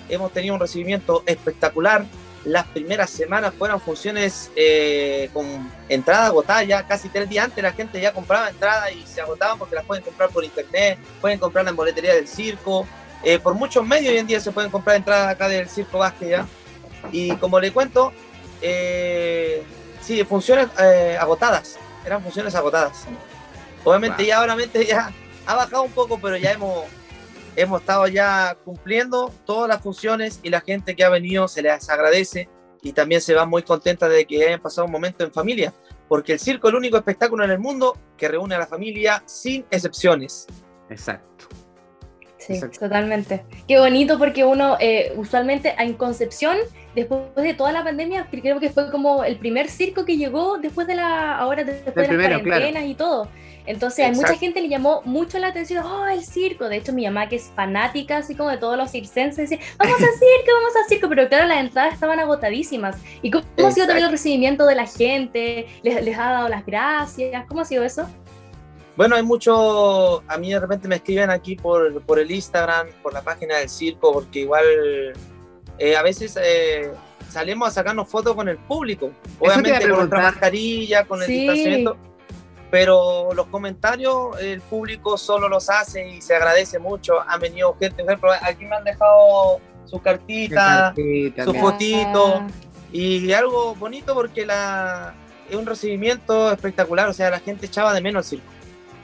Hemos 0.08 0.32
tenido 0.32 0.54
un 0.54 0.60
recibimiento 0.60 1.24
espectacular 1.26 2.06
las 2.46 2.68
primeras 2.68 3.10
semanas 3.10 3.54
fueron 3.58 3.82
funciones 3.82 4.52
eh, 4.56 5.30
con 5.34 5.46
entrada 5.90 6.28
agotada, 6.28 6.64
ya 6.64 6.86
casi 6.86 7.10
tres 7.10 7.28
días 7.28 7.46
antes 7.46 7.64
la 7.64 7.74
gente 7.74 8.00
ya 8.00 8.14
compraba 8.14 8.50
entrada 8.50 8.92
y 8.92 9.02
se 9.02 9.20
agotaban 9.20 9.58
porque 9.58 9.74
las 9.74 9.84
pueden 9.84 10.04
comprar 10.04 10.30
por 10.30 10.44
internet, 10.44 11.00
pueden 11.20 11.40
comprarla 11.40 11.72
en 11.72 11.76
boletería 11.76 12.14
del 12.14 12.28
circo, 12.28 12.86
eh, 13.24 13.40
por 13.40 13.56
muchos 13.56 13.86
medios 13.86 14.14
hoy 14.14 14.20
en 14.20 14.28
día 14.28 14.40
se 14.40 14.52
pueden 14.52 14.70
comprar 14.70 14.96
entradas 14.96 15.28
acá 15.30 15.48
del 15.48 15.68
Circo 15.68 15.98
Vázquez 15.98 16.30
ya. 16.30 16.48
Y 17.12 17.36
como 17.38 17.60
le 17.60 17.72
cuento, 17.72 18.14
eh, 18.62 19.64
sí, 20.06 20.24
funciones 20.24 20.70
agotadas, 21.20 21.78
eran 22.06 22.22
funciones 22.22 22.54
agotadas. 22.56 23.06
Obviamente 23.84 24.26
ya 24.26 24.40
ahora 24.40 24.56
ya 24.88 25.12
ha 25.46 25.56
bajado 25.56 25.84
un 25.84 25.92
poco, 25.92 26.20
pero 26.20 26.38
ya 26.38 26.52
hemos 26.52 26.86
hemos 27.56 27.82
estado 27.82 28.08
ya 28.08 28.58
cumpliendo 28.66 29.32
todas 29.46 29.70
las 29.70 29.82
funciones 29.82 30.40
y 30.44 30.50
la 30.50 30.62
gente 30.62 30.96
que 30.96 31.04
ha 31.04 31.10
venido 31.10 31.48
se 31.48 31.62
les 31.62 31.90
agradece 31.90 32.50
y 32.82 32.92
también 32.92 33.22
se 33.22 33.34
va 33.34 33.46
muy 33.46 33.64
contenta 33.64 34.10
de 34.10 34.26
que 34.26 34.46
hayan 34.46 34.62
pasado 34.62 34.86
un 34.86 34.92
momento 34.92 35.24
en 35.24 35.32
familia, 35.32 35.74
porque 36.08 36.34
el 36.34 36.40
circo 36.40 36.68
es 36.68 36.74
el 36.74 36.78
único 36.78 36.98
espectáculo 36.98 37.44
en 37.44 37.52
el 37.52 37.60
mundo 37.60 37.98
que 38.18 38.28
reúne 38.28 38.56
a 38.56 38.60
la 38.60 38.68
familia 38.68 39.24
sin 39.26 39.66
excepciones. 39.72 40.48
Exacto. 40.90 41.48
Sí, 42.46 42.60
totalmente. 42.80 43.44
Qué 43.68 43.80
bonito 43.80 44.20
porque 44.20 44.44
uno 44.44 44.78
eh, 44.80 45.14
usualmente 45.16 45.74
en 45.80 45.94
Concepción, 45.94 46.58
después 46.94 47.22
de 47.36 47.54
toda 47.54 47.72
la 47.72 47.84
pandemia, 47.84 48.28
creo 48.30 48.60
que 48.60 48.70
fue 48.70 48.92
como 48.92 49.24
el 49.24 49.38
primer 49.38 49.68
circo 49.70 50.06
que 50.06 50.18
llegó 50.18 50.58
después 50.60 50.86
de 50.86 50.96
la, 50.96 51.38
ahora 51.38 51.64
después 51.64 51.96
de 51.96 52.18
las 52.18 52.42
cuarentenas 52.42 52.86
y 52.86 52.96
todo. 52.96 53.28
Entonces, 53.68 54.06
hay 54.06 54.12
mucha 54.12 54.36
gente 54.36 54.62
le 54.62 54.70
llamó 54.70 55.02
mucho 55.06 55.40
la 55.40 55.48
atención, 55.48 55.84
oh, 55.84 56.08
el 56.08 56.24
circo. 56.24 56.70
De 56.70 56.78
hecho, 56.78 56.94
mi 56.94 57.04
mamá, 57.06 57.28
que 57.28 57.38
es 57.38 57.52
fanática, 57.56 58.18
así 58.18 58.36
como 58.36 58.50
de 58.50 58.58
todos 58.58 58.78
los 58.78 58.92
circenses, 58.92 59.50
dice, 59.50 59.64
vamos 59.78 59.96
al 59.96 60.14
circo, 60.14 60.52
vamos 60.54 60.76
al 60.76 60.88
circo. 60.88 61.10
Pero 61.10 61.28
claro, 61.28 61.48
las 61.48 61.60
entradas 61.62 61.96
estaban 61.96 62.20
agotadísimas. 62.20 62.98
¿Y 63.24 63.32
cómo, 63.32 63.44
ha 63.66 63.72
sido 63.72 63.88
también 63.88 64.06
el 64.06 64.12
recibimiento 64.12 64.68
de 64.68 64.76
la 64.76 64.86
gente? 64.86 65.66
¿Les, 65.82 66.04
¿Les, 66.04 66.16
ha 66.16 66.32
dado 66.32 66.50
las 66.50 66.64
gracias? 66.64 67.46
¿Cómo 67.48 67.62
ha 67.62 67.66
sido 67.66 67.84
eso? 67.84 68.08
Bueno, 68.96 69.16
hay 69.16 69.24
mucho, 69.24 70.24
a 70.28 70.38
mí 70.38 70.52
de 70.52 70.60
repente 70.60 70.88
me 70.88 70.96
escriben 70.96 71.30
aquí 71.30 71.56
por, 71.56 72.02
por 72.04 72.20
el 72.20 72.32
Instagram, 72.32 72.88
por 73.04 73.14
la 73.14 73.22
página 73.22 73.58
del 73.58 73.70
circo, 73.70 74.14
porque 74.14 74.40
igual 74.40 74.64
eh, 75.78 75.96
a 75.98 76.02
veces 76.02 76.38
eh, 76.42 76.92
salimos 77.30 77.68
a 77.68 77.72
sacarnos 77.72 78.08
fotos 78.08 78.36
con 78.36 78.48
el 78.48 78.58
público, 78.58 79.12
obviamente 79.40 79.90
con 79.90 79.98
nuestra 79.98 80.22
mascarilla, 80.22 81.06
con 81.06 81.22
el 81.22 81.28
distanciamiento 81.28 81.98
pero 82.76 83.30
los 83.34 83.48
comentarios 83.48 84.38
el 84.42 84.60
público 84.60 85.18
solo 85.18 85.48
los 85.48 85.70
hace 85.70 86.10
y 86.10 86.22
se 86.22 86.36
agradece 86.36 86.78
mucho. 86.78 87.22
Han 87.26 87.40
venido 87.40 87.74
gente, 87.80 88.04
por 88.04 88.12
ejemplo, 88.12 88.32
aquí 88.42 88.66
me 88.66 88.76
han 88.76 88.84
dejado 88.84 89.62
su 89.86 90.00
cartita, 90.02 90.94
su 90.94 91.54
fotito 91.54 92.42
y 92.92 93.32
algo 93.32 93.76
bonito 93.76 94.14
porque 94.14 94.46
la, 94.46 95.14
es 95.50 95.56
un 95.56 95.66
recibimiento 95.66 96.52
espectacular, 96.52 97.08
o 97.08 97.14
sea, 97.14 97.30
la 97.30 97.40
gente 97.40 97.66
echaba 97.68 97.94
de 97.94 98.02
menos 98.02 98.26
el 98.26 98.40
circo, 98.40 98.52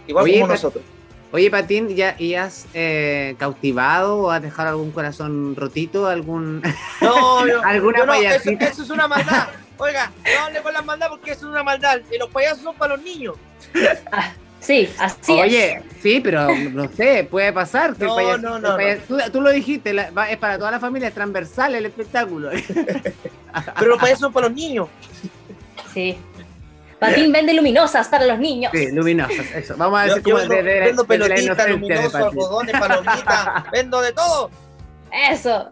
igual 0.08 0.32
como 0.32 0.48
nosotros. 0.48 0.84
Oye, 1.34 1.50
Patín, 1.50 1.88
¿ya, 1.96 2.16
y 2.20 2.36
has 2.36 2.68
eh, 2.74 3.36
cautivado 3.40 4.18
o 4.18 4.32
has 4.32 4.42
dejado 4.42 4.70
algún 4.70 4.92
corazón 4.92 5.56
rotito? 5.56 6.08
¿Algún, 6.08 6.62
no, 7.00 7.48
yo, 7.48 7.64
¿Alguna 7.64 8.00
yo 8.00 8.06
no, 8.06 8.14
eso, 8.14 8.50
eso, 8.50 8.84
es 8.84 8.90
una 8.90 9.08
maldad. 9.08 9.48
Oiga, 9.78 10.12
no 10.26 10.46
hable 10.46 10.62
con 10.62 10.74
la 10.74 10.82
maldad 10.82 11.08
porque 11.10 11.32
eso 11.32 11.46
es 11.46 11.52
una 11.52 11.64
maldad. 11.64 12.02
Y 12.14 12.18
los 12.18 12.30
payasos 12.30 12.64
son 12.64 12.76
para 12.76 12.96
los 12.96 13.06
niños. 13.06 13.36
Ah, 14.12 14.34
sí, 14.60 14.90
así 15.00 15.32
Oye, 15.32 15.82
sí, 16.02 16.20
pero 16.20 16.54
no 16.54 16.90
sé, 16.90 17.26
puede 17.30 17.54
pasar. 17.54 17.98
no, 17.98 18.38
no, 18.38 18.60
no, 18.60 18.78
tú, 19.32 19.40
lo 19.40 19.52
dijiste, 19.52 19.96
es 20.30 20.38
para 20.38 20.58
toda 20.58 20.72
la 20.72 20.80
familia, 20.82 21.08
es 21.08 21.14
transversal 21.14 21.76
el 21.76 21.86
espectáculo. 21.86 22.50
pero 23.80 23.88
los 23.88 24.00
payasos 24.02 24.20
son 24.20 24.34
para 24.34 24.50
los 24.50 24.56
niños. 24.56 24.90
Sí. 25.94 26.18
Patín 27.02 27.32
vende 27.32 27.52
luminosas 27.56 28.08
para 28.10 28.28
los 28.28 28.38
niños. 28.38 28.72
Sí, 28.76 28.92
luminosas, 28.92 29.52
eso. 29.56 29.76
Vamos 29.76 30.00
a 30.00 30.04
decir 30.04 30.22
como 30.22 30.38
vendo, 30.48 31.04
pelotitas, 31.04 31.68
luminosos, 31.68 32.14
algodones, 32.14 32.80
palomitas, 32.80 33.48
vendo 33.72 34.02
de 34.02 34.14
todo. 34.14 34.52
Eso. 35.12 35.72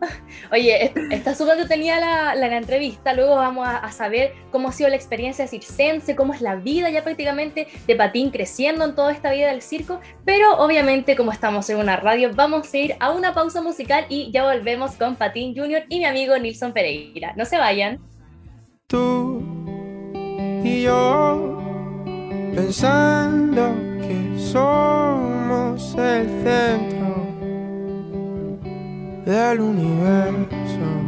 Oye, 0.52 0.92
está 1.12 1.36
súper 1.36 1.58
detenida 1.58 2.00
la, 2.00 2.34
la, 2.34 2.58
entrevista. 2.58 3.14
Luego 3.14 3.36
vamos 3.36 3.68
a, 3.70 3.92
saber 3.92 4.34
cómo 4.52 4.70
ha 4.70 4.72
sido 4.72 4.90
la 4.90 4.96
experiencia 4.96 5.48
circense, 5.48 6.16
cómo 6.16 6.34
es 6.34 6.42
la 6.42 6.56
vida 6.56 6.90
ya 6.90 7.04
prácticamente 7.04 7.68
de 7.86 7.96
Patín 7.96 8.32
creciendo 8.32 8.84
en 8.84 8.96
toda 8.96 9.12
esta 9.12 9.32
vida 9.32 9.50
del 9.50 9.62
circo. 9.62 10.02
Pero 10.26 10.58
obviamente, 10.58 11.16
como 11.16 11.32
estamos 11.32 11.70
en 11.70 11.78
una 11.78 11.96
radio, 11.96 12.32
vamos 12.34 12.74
a 12.74 12.78
ir 12.78 12.96
a 13.00 13.12
una 13.12 13.36
pausa 13.36 13.62
musical 13.62 14.08
y 14.10 14.32
ya 14.32 14.46
volvemos 14.46 14.94
con 14.94 15.16
Patín 15.16 15.56
Junior 15.56 15.84
y 15.90 16.00
mi 16.00 16.06
amigo 16.06 16.36
Nilson 16.40 16.74
Pereira. 16.74 17.34
No 17.38 17.46
se 17.46 17.60
vayan. 17.60 18.00
Tú 18.88 19.39
y 20.70 20.84
yo 20.84 21.58
pensando 22.56 23.74
que 24.02 24.38
somos 24.38 25.96
el 25.96 26.28
centro 26.44 27.12
del 29.26 29.60
universo. 29.62 30.99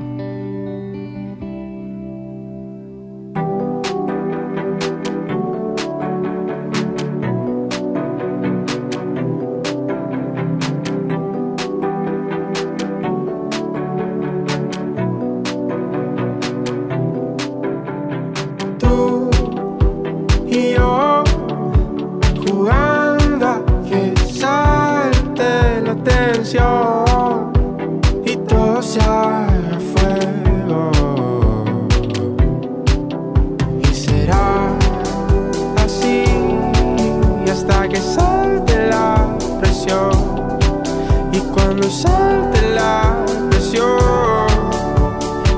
De 42.54 42.62
la 42.76 43.26
presión, 43.50 44.48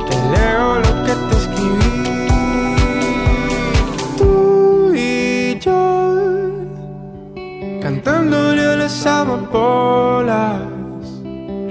te 0.08 0.15
leo 0.34 0.80
lo 0.86 0.92
que 1.06 1.13
te 1.27 1.36
escribí. 1.42 1.96
Tú 4.18 4.94
y 4.96 5.60
yo, 5.60 5.82
cantando 7.82 8.53
leo 8.53 8.75
las 8.77 9.06
amapolas, 9.06 10.62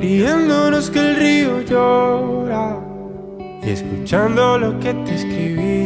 riendo 0.00 0.70
los 0.70 0.90
que 0.90 1.00
el 1.00 1.16
río 1.16 1.62
llora, 1.62 2.76
y 3.62 3.70
escuchando 3.70 4.58
lo 4.58 4.78
que 4.80 4.94
te 4.94 5.14
escribí. 5.14 5.81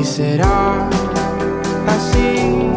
Y 0.00 0.04
será 0.04 0.88
así 1.86 2.72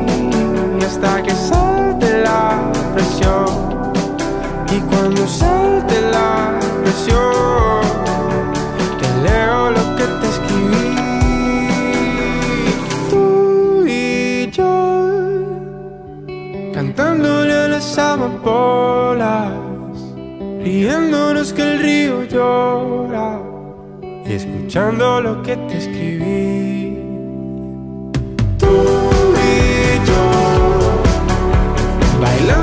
hasta 0.86 1.23
que 1.23 1.31
salte 1.31 2.21
la 2.21 2.69
presión. 2.93 3.45
Y 4.69 4.79
cuando 4.89 5.25
salte 5.25 6.01
la 6.12 6.59
presión, 6.83 7.81
te 8.99 9.07
leo 9.23 9.71
lo 9.71 9.95
que 9.95 10.03
te 10.19 10.27
escribí. 10.33 10.95
Tú 13.09 13.86
y 13.88 14.51
yo, 14.51 14.73
cantándole 16.73 17.53
a 17.53 17.67
las 17.69 17.97
amapolas, 17.97 19.53
riéndonos 20.62 21.53
que 21.53 21.62
el 21.62 21.79
río 21.79 22.23
llora, 22.25 23.39
y 24.25 24.33
escuchando 24.33 25.21
lo 25.21 25.41
que 25.41 25.55
te 25.55 25.77
escribí. 25.77 25.92
bailando. 32.23 32.62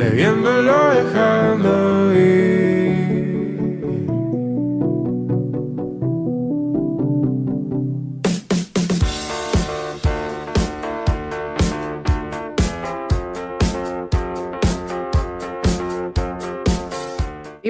bebiéndolo 0.00 0.94
dejando 0.94 2.14
ir. 2.14 2.49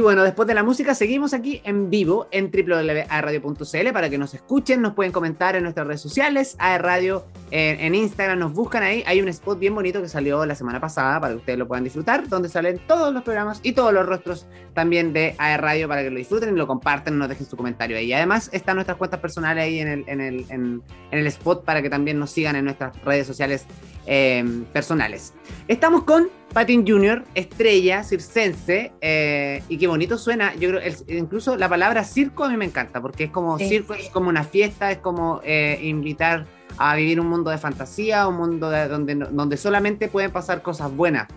Después 0.00 0.48
de 0.48 0.54
la 0.54 0.62
música, 0.62 0.94
seguimos 0.94 1.34
aquí 1.34 1.60
en 1.64 1.90
vivo 1.90 2.26
en 2.30 2.50
www.radio.cl 2.50 3.92
para 3.92 4.08
que 4.08 4.18
nos 4.18 4.34
escuchen, 4.34 4.80
nos 4.80 4.94
pueden 4.94 5.12
comentar 5.12 5.56
en 5.56 5.62
nuestras 5.62 5.86
redes 5.86 6.00
sociales, 6.00 6.56
a 6.58 6.78
Radio 6.78 7.24
en, 7.50 7.94
Instagram, 7.94 8.38
nos 8.38 8.52
buscan 8.52 8.82
ahí. 8.82 9.04
Hay 9.06 9.20
un 9.20 9.28
spot 9.28 9.58
bien 9.58 9.74
bonito 9.74 10.00
que 10.00 10.08
salió 10.08 10.46
la 10.46 10.54
semana 10.54 10.80
pasada 10.80 11.20
para 11.20 11.34
que 11.34 11.38
ustedes 11.38 11.58
lo 11.58 11.68
puedan 11.68 11.84
disfrutar, 11.84 12.28
donde 12.28 12.48
salen 12.48 12.80
todos 12.86 13.12
los 13.12 13.22
programas 13.22 13.60
y 13.62 13.72
todos 13.72 13.92
los 13.92 14.06
rostros 14.06 14.46
también 14.74 15.12
de 15.12 15.34
AR 15.38 15.60
Radio 15.60 15.86
para 15.88 16.02
que 16.02 16.10
lo 16.10 16.16
disfruten 16.16 16.54
y 16.54 16.58
lo 16.58 16.66
compartan, 16.66 17.18
nos 17.18 17.28
dejen 17.28 17.46
su 17.46 17.56
comentario 17.56 17.96
ahí. 17.96 18.06
Y 18.06 18.12
además 18.12 18.48
están 18.52 18.76
nuestras 18.76 18.96
cuentas 18.96 19.20
personales 19.20 19.64
ahí 19.64 19.80
en 19.80 19.88
el, 19.88 20.04
en 20.06 20.20
el, 20.20 20.46
en 20.48 20.82
el 21.10 21.26
spot 21.26 21.64
para 21.64 21.82
que 21.82 21.90
también 21.90 22.18
nos 22.18 22.30
sigan 22.30 22.56
en 22.56 22.64
nuestras 22.64 22.96
redes 23.04 23.26
sociales 23.26 23.66
Em, 24.12 24.64
personales. 24.64 25.34
Estamos 25.68 26.02
con 26.02 26.30
Patin 26.52 26.84
Jr., 26.86 27.24
estrella 27.34 28.02
circense, 28.02 28.92
eh, 29.00 29.62
y 29.68 29.78
qué 29.78 29.86
bonito 29.86 30.18
suena. 30.18 30.54
Yo 30.56 30.70
creo, 30.70 30.80
incluso 31.08 31.56
la 31.56 31.68
palabra 31.68 32.02
circo 32.02 32.44
a 32.44 32.48
mí 32.48 32.56
me 32.56 32.64
encanta, 32.64 33.00
porque 33.00 33.24
es 33.24 33.30
como 33.30 33.56
circo, 33.58 33.94
es 33.94 34.08
como 34.08 34.28
una 34.28 34.42
fiesta, 34.42 34.90
es 34.90 34.98
como 34.98 35.40
eh, 35.44 35.78
invitar 35.82 36.46
a 36.76 36.96
vivir 36.96 37.20
un 37.20 37.28
mundo 37.28 37.50
de 37.50 37.58
fantasía, 37.58 38.26
un 38.26 38.36
mundo 38.36 38.70
donde, 38.88 39.14
donde 39.14 39.56
solamente 39.56 40.08
pueden 40.08 40.32
pasar 40.32 40.62
cosas 40.62 40.94
buenas. 40.94 41.28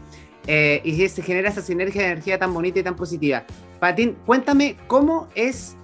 Eh, 0.47 0.81
y 0.83 1.07
se 1.07 1.21
genera 1.21 1.49
esa 1.49 1.61
sinergia 1.61 2.01
de 2.01 2.07
energía 2.09 2.39
tan 2.39 2.53
bonita 2.53 2.79
y 2.79 2.83
tan 2.83 2.95
positiva. 2.95 3.43
Patin, 3.79 4.17
cuéntame 4.25 4.77
cómo 4.87 5.27
es 5.35 5.77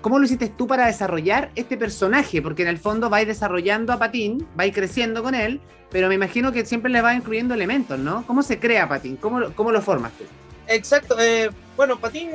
¿Cómo 0.00 0.18
lo 0.18 0.24
hiciste 0.24 0.48
tú 0.48 0.66
para 0.66 0.86
desarrollar 0.86 1.50
este 1.54 1.76
personaje? 1.76 2.42
Porque 2.42 2.62
en 2.62 2.68
el 2.68 2.78
fondo 2.78 3.08
vais 3.08 3.26
desarrollando 3.26 3.92
a 3.92 3.98
Patín, 3.98 4.46
vais 4.54 4.74
creciendo 4.74 5.22
con 5.22 5.34
él, 5.34 5.60
pero 5.90 6.08
me 6.08 6.14
imagino 6.14 6.52
que 6.52 6.64
siempre 6.66 6.90
le 6.90 7.00
va 7.00 7.14
incluyendo 7.14 7.54
elementos, 7.54 7.98
¿no? 7.98 8.26
¿Cómo 8.26 8.42
se 8.42 8.58
crea 8.58 8.88
Patín? 8.88 9.16
¿Cómo, 9.16 9.52
cómo 9.54 9.72
lo 9.72 9.80
formas 9.80 10.12
tú? 10.12 10.24
Exacto. 10.66 11.16
Eh, 11.18 11.50
bueno, 11.76 11.98
Patín 11.98 12.30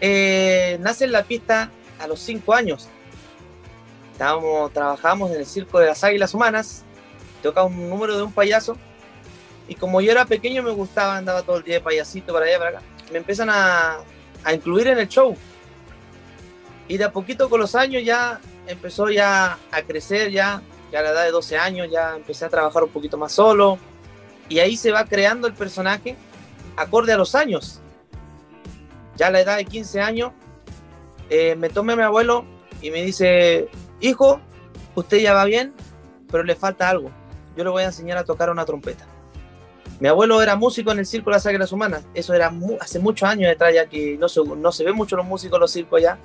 eh, 0.00 0.78
nace 0.80 1.04
en 1.04 1.12
la 1.12 1.24
pista 1.24 1.70
a 1.98 2.06
los 2.06 2.20
cinco 2.20 2.54
años. 2.54 2.88
Estábamos, 4.12 4.72
trabajamos 4.72 5.30
en 5.30 5.38
el 5.38 5.46
Circo 5.46 5.78
de 5.78 5.86
las 5.86 6.02
Águilas 6.02 6.32
Humanas, 6.32 6.84
toca 7.42 7.62
un 7.64 7.90
número 7.90 8.16
de 8.16 8.22
un 8.22 8.32
payaso, 8.32 8.76
y 9.68 9.74
como 9.74 10.00
yo 10.00 10.10
era 10.10 10.24
pequeño 10.24 10.62
me 10.62 10.70
gustaba, 10.70 11.18
andaba 11.18 11.42
todo 11.42 11.58
el 11.58 11.64
día 11.64 11.74
de 11.74 11.80
payasito 11.80 12.32
para 12.32 12.46
allá 12.46 12.58
para 12.58 12.70
acá. 12.70 12.82
Me 13.12 13.18
empiezan 13.18 13.50
a, 13.50 13.98
a 14.42 14.54
incluir 14.54 14.86
en 14.88 14.98
el 14.98 15.08
show 15.08 15.36
y 16.88 16.96
de 16.96 17.04
a 17.04 17.12
poquito 17.12 17.48
con 17.48 17.60
los 17.60 17.74
años 17.74 18.04
ya 18.04 18.40
empezó 18.66 19.10
ya 19.10 19.58
a 19.70 19.82
crecer, 19.82 20.30
ya, 20.30 20.62
ya 20.92 21.00
a 21.00 21.02
la 21.02 21.10
edad 21.10 21.24
de 21.24 21.30
12 21.30 21.58
años 21.58 21.88
ya 21.90 22.16
empecé 22.16 22.44
a 22.44 22.48
trabajar 22.48 22.84
un 22.84 22.90
poquito 22.90 23.16
más 23.16 23.32
solo. 23.32 23.78
Y 24.48 24.60
ahí 24.60 24.76
se 24.76 24.92
va 24.92 25.04
creando 25.04 25.48
el 25.48 25.54
personaje 25.54 26.16
acorde 26.76 27.12
a 27.12 27.16
los 27.16 27.34
años. 27.34 27.80
Ya 29.16 29.28
a 29.28 29.30
la 29.30 29.40
edad 29.40 29.56
de 29.56 29.64
15 29.64 30.00
años, 30.00 30.32
eh, 31.30 31.56
me 31.56 31.68
tomé 31.68 31.96
mi 31.96 32.02
abuelo 32.02 32.44
y 32.80 32.90
me 32.90 33.02
dice, 33.02 33.68
hijo, 34.00 34.40
usted 34.94 35.18
ya 35.18 35.34
va 35.34 35.44
bien, 35.44 35.72
pero 36.30 36.44
le 36.44 36.54
falta 36.54 36.88
algo. 36.88 37.10
Yo 37.56 37.64
le 37.64 37.70
voy 37.70 37.82
a 37.82 37.86
enseñar 37.86 38.18
a 38.18 38.24
tocar 38.24 38.50
una 38.50 38.64
trompeta. 38.64 39.06
Mi 39.98 40.08
abuelo 40.08 40.42
era 40.42 40.56
músico 40.56 40.92
en 40.92 40.98
el 40.98 41.06
Circo 41.06 41.30
de 41.30 41.36
las 41.36 41.46
Águilas 41.46 41.72
Humanas. 41.72 42.04
Eso 42.12 42.34
era 42.34 42.52
hace 42.80 42.98
muchos 42.98 43.28
años 43.28 43.48
detrás, 43.48 43.72
ya 43.74 43.86
que 43.86 44.18
no 44.18 44.28
se, 44.28 44.44
no 44.44 44.70
se 44.70 44.84
ve 44.84 44.92
mucho 44.92 45.16
los 45.16 45.24
músicos 45.24 45.56
en 45.56 45.60
los 45.60 45.70
circos 45.70 46.02
ya. 46.02 46.18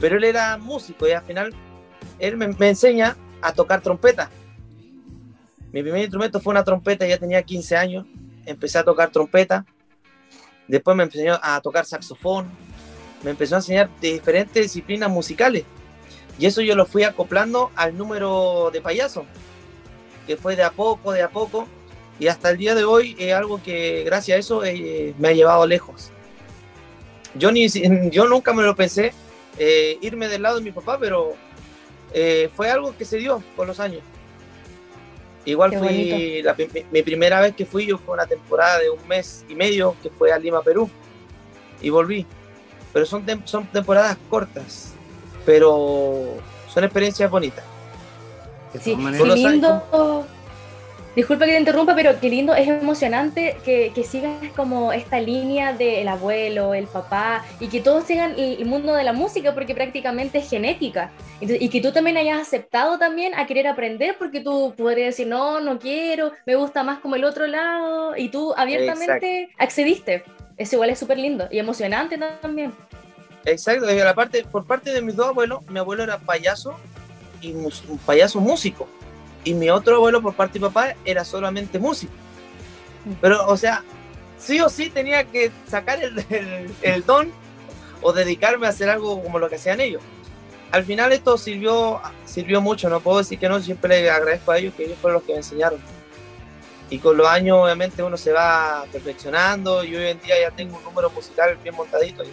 Pero 0.00 0.16
él 0.16 0.24
era 0.24 0.56
músico 0.56 1.06
y 1.06 1.12
al 1.12 1.22
final 1.22 1.54
él 2.18 2.36
me, 2.36 2.68
enseña 2.68 3.16
a 3.42 3.52
tocar 3.52 3.80
trompeta. 3.80 4.30
Mi 5.72 5.82
primer 5.82 6.02
instrumento 6.02 6.40
fue 6.40 6.52
una 6.52 6.64
trompeta, 6.64 7.06
ya 7.06 7.18
tenía 7.18 7.42
15 7.42 7.76
años. 7.76 8.06
Empecé 8.46 8.78
a 8.78 8.84
tocar 8.84 9.10
trompeta. 9.10 9.64
Después 10.68 10.96
me 10.96 11.04
enseñó 11.04 11.38
a 11.42 11.60
tocar 11.60 11.84
saxofón. 11.84 12.48
Me 13.22 13.30
empezó 13.30 13.56
a 13.56 13.58
enseñar 13.58 13.90
diferentes 14.00 14.62
disciplinas 14.62 15.10
musicales. 15.10 15.64
Y 16.38 16.46
eso 16.46 16.62
yo 16.62 16.74
lo 16.74 16.86
fui 16.86 17.04
acoplando 17.04 17.70
al 17.76 17.96
número 17.96 18.70
de 18.72 18.80
payaso, 18.80 19.24
que 20.26 20.36
fue 20.36 20.56
de 20.56 20.64
a 20.64 20.70
poco, 20.70 21.12
de 21.12 21.22
a 21.22 21.28
poco. 21.28 21.66
Y 22.18 22.28
hasta 22.28 22.50
el 22.50 22.58
día 22.58 22.74
de 22.74 22.84
hoy 22.84 23.16
es 23.18 23.32
algo 23.34 23.62
que 23.62 24.02
gracias 24.04 24.36
a 24.36 24.38
eso 24.38 24.64
eh, 24.64 25.14
me 25.18 25.28
ha 25.28 25.32
llevado 25.32 25.66
lejos. 25.66 26.10
Yo, 27.34 27.50
ni, 27.50 27.68
yo 28.10 28.28
nunca 28.28 28.52
me 28.52 28.62
lo 28.62 28.76
pensé 28.76 29.12
eh, 29.58 29.98
irme 30.00 30.28
del 30.28 30.42
lado 30.42 30.56
de 30.56 30.62
mi 30.62 30.72
papá, 30.72 30.98
pero 30.98 31.34
eh, 32.12 32.50
fue 32.54 32.70
algo 32.70 32.96
que 32.96 33.04
se 33.04 33.18
dio 33.18 33.42
con 33.56 33.66
los 33.66 33.80
años. 33.80 34.02
Igual 35.46 35.78
fui, 35.78 36.42
mi, 36.90 37.02
primera 37.02 37.40
vez 37.40 37.54
que 37.54 37.66
fui 37.66 37.86
yo 37.86 37.98
fue 37.98 38.14
una 38.14 38.26
temporada 38.26 38.78
de 38.78 38.88
un 38.88 39.06
mes 39.06 39.44
y 39.48 39.54
medio 39.54 39.94
que 40.02 40.08
fue 40.08 40.32
a 40.32 40.38
Lima, 40.38 40.62
Perú. 40.62 40.88
Y 41.82 41.90
volví. 41.90 42.24
Pero 42.94 43.04
son, 43.04 43.26
son 43.44 43.66
temporadas 43.66 44.16
cortas, 44.30 44.94
pero 45.44 46.36
son 46.72 46.84
experiencias 46.84 47.30
bonitas. 47.30 47.64
Sí, 48.80 48.96
lindo. 48.96 50.26
Disculpa 51.14 51.44
que 51.44 51.52
te 51.52 51.58
interrumpa, 51.60 51.94
pero 51.94 52.18
qué 52.18 52.28
lindo, 52.28 52.56
es 52.56 52.66
emocionante 52.66 53.56
que, 53.64 53.92
que 53.94 54.02
sigas 54.02 54.32
como 54.56 54.92
esta 54.92 55.20
línea 55.20 55.72
del 55.72 56.08
abuelo, 56.08 56.74
el 56.74 56.88
papá, 56.88 57.44
y 57.60 57.68
que 57.68 57.80
todos 57.80 58.04
sigan 58.04 58.34
el 58.36 58.66
mundo 58.66 58.94
de 58.94 59.04
la 59.04 59.12
música, 59.12 59.54
porque 59.54 59.76
prácticamente 59.76 60.38
es 60.38 60.50
genética. 60.50 61.12
y 61.40 61.68
que 61.68 61.80
tú 61.80 61.92
también 61.92 62.16
hayas 62.16 62.40
aceptado 62.40 62.98
también 62.98 63.32
a 63.36 63.46
querer 63.46 63.68
aprender, 63.68 64.16
porque 64.18 64.40
tú 64.40 64.74
podrías 64.76 65.08
decir, 65.08 65.28
no, 65.28 65.60
no 65.60 65.78
quiero, 65.78 66.32
me 66.46 66.56
gusta 66.56 66.82
más 66.82 66.98
como 66.98 67.14
el 67.14 67.22
otro 67.22 67.46
lado, 67.46 68.16
y 68.16 68.28
tú 68.28 68.52
abiertamente 68.56 69.50
accediste. 69.56 70.24
Eso 70.56 70.76
igual 70.76 70.90
es 70.90 70.98
súper 70.98 71.18
lindo 71.18 71.46
y 71.50 71.60
emocionante 71.60 72.18
también. 72.40 72.72
Exacto, 73.44 73.86
la 73.86 74.14
parte, 74.14 74.44
por 74.50 74.66
parte 74.66 74.92
de 74.92 75.00
mis 75.00 75.14
dos 75.14 75.28
abuelos, 75.28 75.64
mi 75.68 75.78
abuelo 75.78 76.02
era 76.02 76.18
payaso 76.18 76.74
y 77.40 77.52
un 77.52 77.98
payaso 78.04 78.40
músico 78.40 78.88
y 79.44 79.54
mi 79.54 79.70
otro 79.70 79.96
abuelo 79.96 80.20
por 80.22 80.34
parte 80.34 80.58
de 80.58 80.66
papá 80.66 80.94
era 81.04 81.24
solamente 81.24 81.78
músico. 81.78 82.12
Pero, 83.20 83.46
o 83.46 83.56
sea, 83.56 83.84
sí 84.38 84.60
o 84.60 84.68
sí 84.68 84.90
tenía 84.90 85.24
que 85.24 85.52
sacar 85.68 86.02
el, 86.02 86.72
el, 86.82 87.04
don 87.04 87.30
o 88.00 88.12
dedicarme 88.12 88.66
a 88.66 88.70
hacer 88.70 88.88
algo 88.88 89.22
como 89.22 89.38
lo 89.38 89.48
que 89.48 89.56
hacían 89.56 89.80
ellos. 89.80 90.02
Al 90.72 90.84
final 90.84 91.12
esto 91.12 91.38
sirvió, 91.38 92.00
sirvió 92.24 92.60
mucho, 92.60 92.88
no 92.88 93.00
puedo 93.00 93.18
decir 93.18 93.38
que 93.38 93.48
no, 93.48 93.60
siempre 93.60 94.02
le 94.02 94.10
agradezco 94.10 94.50
a 94.50 94.58
ellos 94.58 94.74
que 94.74 94.84
ellos 94.84 94.98
fueron 95.00 95.18
los 95.18 95.22
que 95.24 95.32
me 95.32 95.38
enseñaron. 95.38 95.78
Y 96.90 96.98
con 96.98 97.16
los 97.16 97.26
años 97.26 97.58
obviamente 97.62 98.02
uno 98.02 98.16
se 98.16 98.32
va 98.32 98.84
perfeccionando 98.90 99.84
y 99.84 99.94
hoy 99.94 100.06
en 100.08 100.20
día 100.20 100.34
ya 100.40 100.50
tengo 100.50 100.76
un 100.76 100.84
número 100.84 101.10
musical 101.10 101.56
bien 101.62 101.74
montadito. 101.74 102.24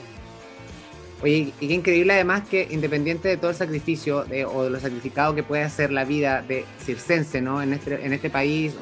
Oye, 1.23 1.53
y 1.60 1.67
qué 1.67 1.73
increíble 1.73 2.13
además 2.13 2.43
que 2.49 2.67
independiente 2.71 3.27
de 3.27 3.38
todo 3.38 3.51
el 3.51 3.57
sacrificio 3.57 4.25
o 4.53 4.63
de 4.63 4.69
lo 4.69 4.79
sacrificado 4.79 5.36
que 5.36 5.43
puede 5.43 5.63
hacer 5.63 5.91
la 5.91 6.03
vida 6.03 6.41
de 6.41 6.65
circense 6.84 7.41
¿no? 7.41 7.62
en, 7.62 7.73
este, 7.73 8.05
en 8.05 8.13
este 8.13 8.29
país 8.29 8.73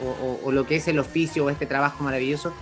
o, 0.43 0.52
lo 0.52 0.65
que 0.65 0.78
es 0.78 0.88
el 0.88 0.99
oficio 0.99 1.45
o 1.45 1.49
este 1.49 1.65
trabajo 1.65 2.04
maravilloso, 2.04 2.54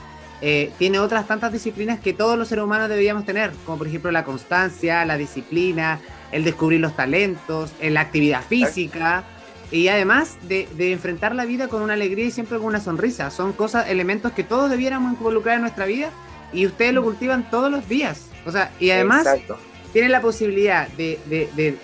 eh, 0.41 0.71
tiene 0.79 0.99
otras 0.99 1.27
tantas 1.27 1.51
disciplinas 1.53 1.99
que 1.99 2.13
todos 2.13 2.37
los 2.37 2.47
seres 2.47 2.63
humanos 2.63 2.89
deberíamos 2.89 3.25
tener, 3.25 3.51
como 3.65 3.77
por 3.77 3.87
ejemplo 3.87 4.11
la 4.11 4.23
constancia, 4.23 5.05
la 5.05 5.17
disciplina, 5.17 5.99
el 6.31 6.43
descubrir 6.43 6.79
los 6.79 6.95
talentos, 6.95 7.71
la 7.81 8.01
actividad 8.01 8.43
física 8.43 9.23
y 9.71 9.89
además 9.89 10.37
de, 10.47 10.67
enfrentar 10.91 11.35
la 11.35 11.45
vida 11.45 11.67
con 11.67 11.81
una 11.81 11.93
alegría 11.93 12.25
y 12.25 12.31
siempre 12.31 12.57
con 12.57 12.67
una 12.67 12.79
sonrisa. 12.79 13.31
Son 13.31 13.53
cosas, 13.53 13.89
elementos 13.89 14.31
que 14.31 14.43
todos 14.43 14.69
debiéramos 14.69 15.13
involucrar 15.13 15.55
en 15.55 15.61
nuestra 15.61 15.85
vida 15.85 16.09
y 16.53 16.65
ustedes 16.65 16.93
lo 16.93 17.03
cultivan 17.03 17.49
todos 17.49 17.69
los 17.69 17.87
días. 17.89 18.26
O 18.47 18.51
sea, 18.51 18.71
y 18.79 18.91
además 18.91 19.27
tiene 19.91 20.07
la 20.09 20.21
posibilidad 20.21 20.87
de, 20.89 21.19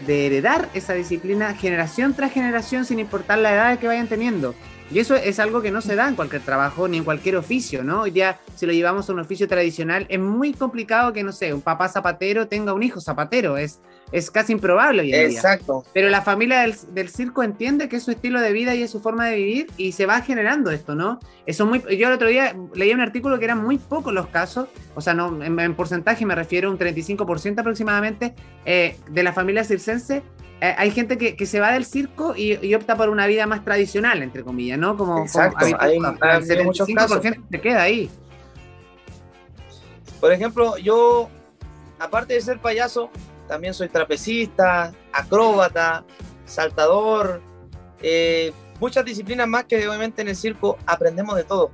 heredar 0.08 0.70
esa 0.74 0.94
disciplina 0.94 1.54
generación 1.56 2.14
tras 2.14 2.32
generación 2.32 2.86
sin 2.86 3.00
importar 3.00 3.40
la 3.40 3.54
edad 3.54 3.80
que 3.80 3.88
vayan 3.88 4.08
teniendo. 4.08 4.56
Y 4.94 5.00
eso 5.00 5.16
es 5.16 5.40
algo 5.40 5.64
que 5.64 5.72
no 5.72 5.82
se 5.82 5.96
da 5.96 6.08
en 6.08 6.16
cualquier 6.16 6.44
trabajo 6.44 6.88
ni 6.88 6.98
en 6.98 7.04
cualquier 7.04 7.36
oficio, 7.38 7.84
¿no? 7.84 8.02
Hoy 8.02 8.12
día, 8.12 8.38
si 8.56 8.68
lo 8.68 8.74
llevamos 8.74 9.10
a 9.10 9.14
un 9.14 9.20
oficio 9.20 9.48
tradicional, 9.48 10.06
es 10.08 10.20
muy 10.20 10.54
complicado 10.54 11.12
que, 11.14 11.24
no 11.24 11.32
sé, 11.32 11.52
un 11.52 11.62
papá 11.62 11.90
zapatero 11.90 12.48
tenga 12.48 12.74
un 12.74 12.84
hijo 12.84 13.02
zapatero. 13.02 13.58
Es, 13.58 13.80
es 14.12 14.30
casi 14.30 14.54
improbable 14.54 15.02
hoy 15.02 15.12
en 15.12 15.32
Exacto. 15.32 15.84
Pero 15.96 16.10
la 16.10 16.22
familia 16.22 16.60
del, 16.62 17.10
circo 17.10 17.42
entiende 17.42 17.90
que 17.90 17.96
es 17.96 18.04
su 18.04 18.12
estilo 18.12 18.40
de 18.40 18.54
vida 18.54 18.76
y 18.76 18.84
es 18.84 18.92
su 18.92 19.00
forma 19.00 19.26
de 19.26 19.38
vivir 19.38 19.68
y 19.78 19.94
se 19.94 20.06
va 20.06 20.22
generando 20.22 20.70
esto, 20.70 20.94
¿no? 20.94 21.20
Eso 21.48 21.66
muy, 21.66 21.80
yo 21.98 22.08
el 22.10 22.14
otro 22.14 22.28
día 22.28 22.56
leí 22.76 22.94
un 22.94 23.02
artículo 23.02 23.40
que 23.40 23.46
eran 23.46 23.64
muy 23.64 23.80
pocos 23.80 24.14
los 24.14 24.28
casos, 24.28 24.70
o 24.94 25.02
sea, 25.02 25.16
no, 25.16 25.44
en, 25.44 25.74
porcentaje 25.74 26.24
me 26.24 26.36
refiero 26.36 26.70
a 26.70 26.72
un 26.72 26.78
35% 26.78 27.60
aproximadamente 27.60 28.36
eh, 28.66 28.98
de 29.10 29.24
la 29.24 29.34
familia 29.34 29.64
circense. 29.64 30.22
Eh, 30.64 30.74
hay 30.78 30.92
gente 30.92 31.18
que, 31.18 31.46
se 31.46 31.60
va 31.60 31.74
del 31.74 31.84
circo 31.84 32.38
y, 32.38 32.74
opta 32.74 32.96
por 32.96 33.10
una 33.10 33.28
vida 33.28 33.46
más 33.46 33.66
tradicional, 33.66 34.24
entre 34.24 34.46
comillas, 34.46 34.80
¿no? 34.80 34.96
Como, 34.96 35.20
Exacto, 35.20 35.66
hay, 35.66 35.74
hay, 35.78 35.98
el 35.98 36.04
75% 36.04 37.44
se 37.52 37.60
queda 37.60 37.82
ahí. 37.82 38.10
Por 40.22 40.32
ejemplo, 40.32 40.78
yo, 40.78 41.28
aparte 42.00 42.36
de 42.36 42.40
ser 42.40 42.60
payaso, 42.60 43.10
también 43.46 43.74
soy 43.74 43.90
trapecista, 43.90 44.94
acróbata, 45.12 46.06
saltador, 46.46 47.42
eh, 48.02 48.54
muchas 48.80 49.04
disciplinas 49.04 49.50
más 49.50 49.66
que 49.66 49.86
obviamente 49.86 50.22
en 50.22 50.30
el 50.30 50.36
circo 50.38 50.78
aprendemos 50.86 51.36
de 51.36 51.44
todo, 51.44 51.72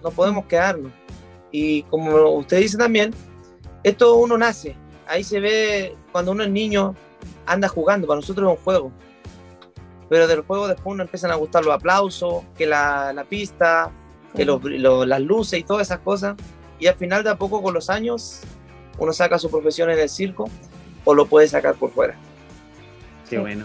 no 0.00 0.12
podemos 0.12 0.46
quedarnos. 0.46 0.92
Y 1.50 1.82
como 1.82 2.14
usted 2.34 2.58
dice 2.58 2.78
también, 2.78 3.12
esto 3.82 4.14
uno 4.14 4.38
nace, 4.38 4.76
ahí 5.08 5.24
se 5.24 5.40
ve 5.40 5.96
cuando 6.12 6.30
uno 6.30 6.44
es 6.44 6.50
niño, 6.50 6.94
anda 7.52 7.68
jugando, 7.68 8.06
para 8.06 8.20
nosotros 8.20 8.50
es 8.50 8.58
un 8.58 8.64
juego. 8.64 8.92
Pero 10.08 10.26
del 10.26 10.42
juego 10.42 10.68
después 10.68 10.94
uno 10.94 11.02
empiezan 11.02 11.30
a 11.30 11.34
gustar 11.34 11.64
los 11.64 11.74
aplausos, 11.74 12.44
que 12.56 12.66
la, 12.66 13.12
la 13.12 13.24
pista, 13.24 13.90
que 14.34 14.44
las 14.44 15.20
luces 15.20 15.60
y 15.60 15.64
todas 15.64 15.88
esas 15.88 16.00
cosas. 16.00 16.36
Y 16.78 16.86
al 16.86 16.94
final 16.94 17.24
de 17.24 17.30
a 17.30 17.36
poco 17.36 17.62
con 17.62 17.74
los 17.74 17.90
años 17.90 18.40
uno 18.98 19.12
saca 19.12 19.38
su 19.38 19.50
profesión 19.50 19.90
en 19.90 19.98
el 19.98 20.08
circo 20.08 20.48
o 21.04 21.14
lo 21.14 21.26
puede 21.26 21.48
sacar 21.48 21.74
por 21.74 21.90
fuera. 21.90 22.14
Qué 23.28 23.38
bueno. 23.38 23.64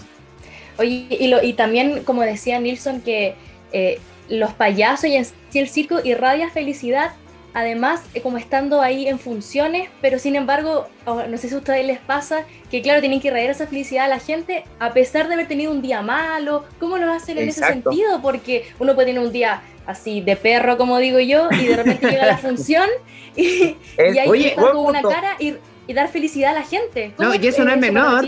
Oye, 0.77 1.07
y, 1.09 1.33
y 1.33 1.53
también, 1.53 2.03
como 2.03 2.23
decía 2.23 2.59
Nilsson, 2.59 3.01
que 3.01 3.35
eh, 3.71 3.99
los 4.29 4.53
payasos 4.53 5.05
y 5.05 5.15
en 5.15 5.25
sí 5.25 5.59
el 5.59 5.69
circo 5.69 5.99
irradia 6.03 6.49
felicidad, 6.49 7.11
además, 7.53 8.03
eh, 8.13 8.21
como 8.21 8.37
estando 8.37 8.81
ahí 8.81 9.07
en 9.07 9.19
funciones, 9.19 9.89
pero 10.01 10.19
sin 10.19 10.35
embargo, 10.35 10.87
no 11.05 11.37
sé 11.37 11.49
si 11.49 11.55
a 11.55 11.57
ustedes 11.57 11.85
les 11.85 11.99
pasa, 11.99 12.45
que 12.71 12.81
claro, 12.81 12.99
tienen 12.99 13.19
que 13.19 13.27
irradiar 13.27 13.51
esa 13.51 13.67
felicidad 13.67 14.05
a 14.05 14.09
la 14.09 14.19
gente 14.19 14.63
a 14.79 14.93
pesar 14.93 15.27
de 15.27 15.35
haber 15.35 15.47
tenido 15.47 15.71
un 15.71 15.81
día 15.81 16.01
malo. 16.01 16.65
¿Cómo 16.79 16.97
lo 16.97 17.11
hacen 17.11 17.37
en 17.37 17.49
ese 17.49 17.65
sentido? 17.65 18.21
Porque 18.21 18.65
uno 18.79 18.95
puede 18.95 19.07
tener 19.07 19.21
un 19.21 19.31
día 19.31 19.61
así 19.85 20.21
de 20.21 20.35
perro, 20.35 20.77
como 20.77 20.97
digo 20.97 21.19
yo, 21.19 21.49
y 21.51 21.67
de 21.67 21.75
repente 21.75 22.09
llega 22.09 22.25
la 22.25 22.37
función 22.39 22.87
y, 23.35 23.75
y 23.97 24.17
ahí 24.17 24.45
está 24.45 24.61
con 24.61 24.77
una 24.77 25.01
cara 25.01 25.35
y 25.39 25.55
y 25.87 25.93
dar 25.93 26.09
felicidad 26.09 26.51
a 26.51 26.59
la 26.59 26.63
gente. 26.63 27.13
No, 27.19 27.33
y 27.33 27.47
eso 27.47 27.63
no 27.63 27.71
es 27.71 27.79
menor, 27.79 28.25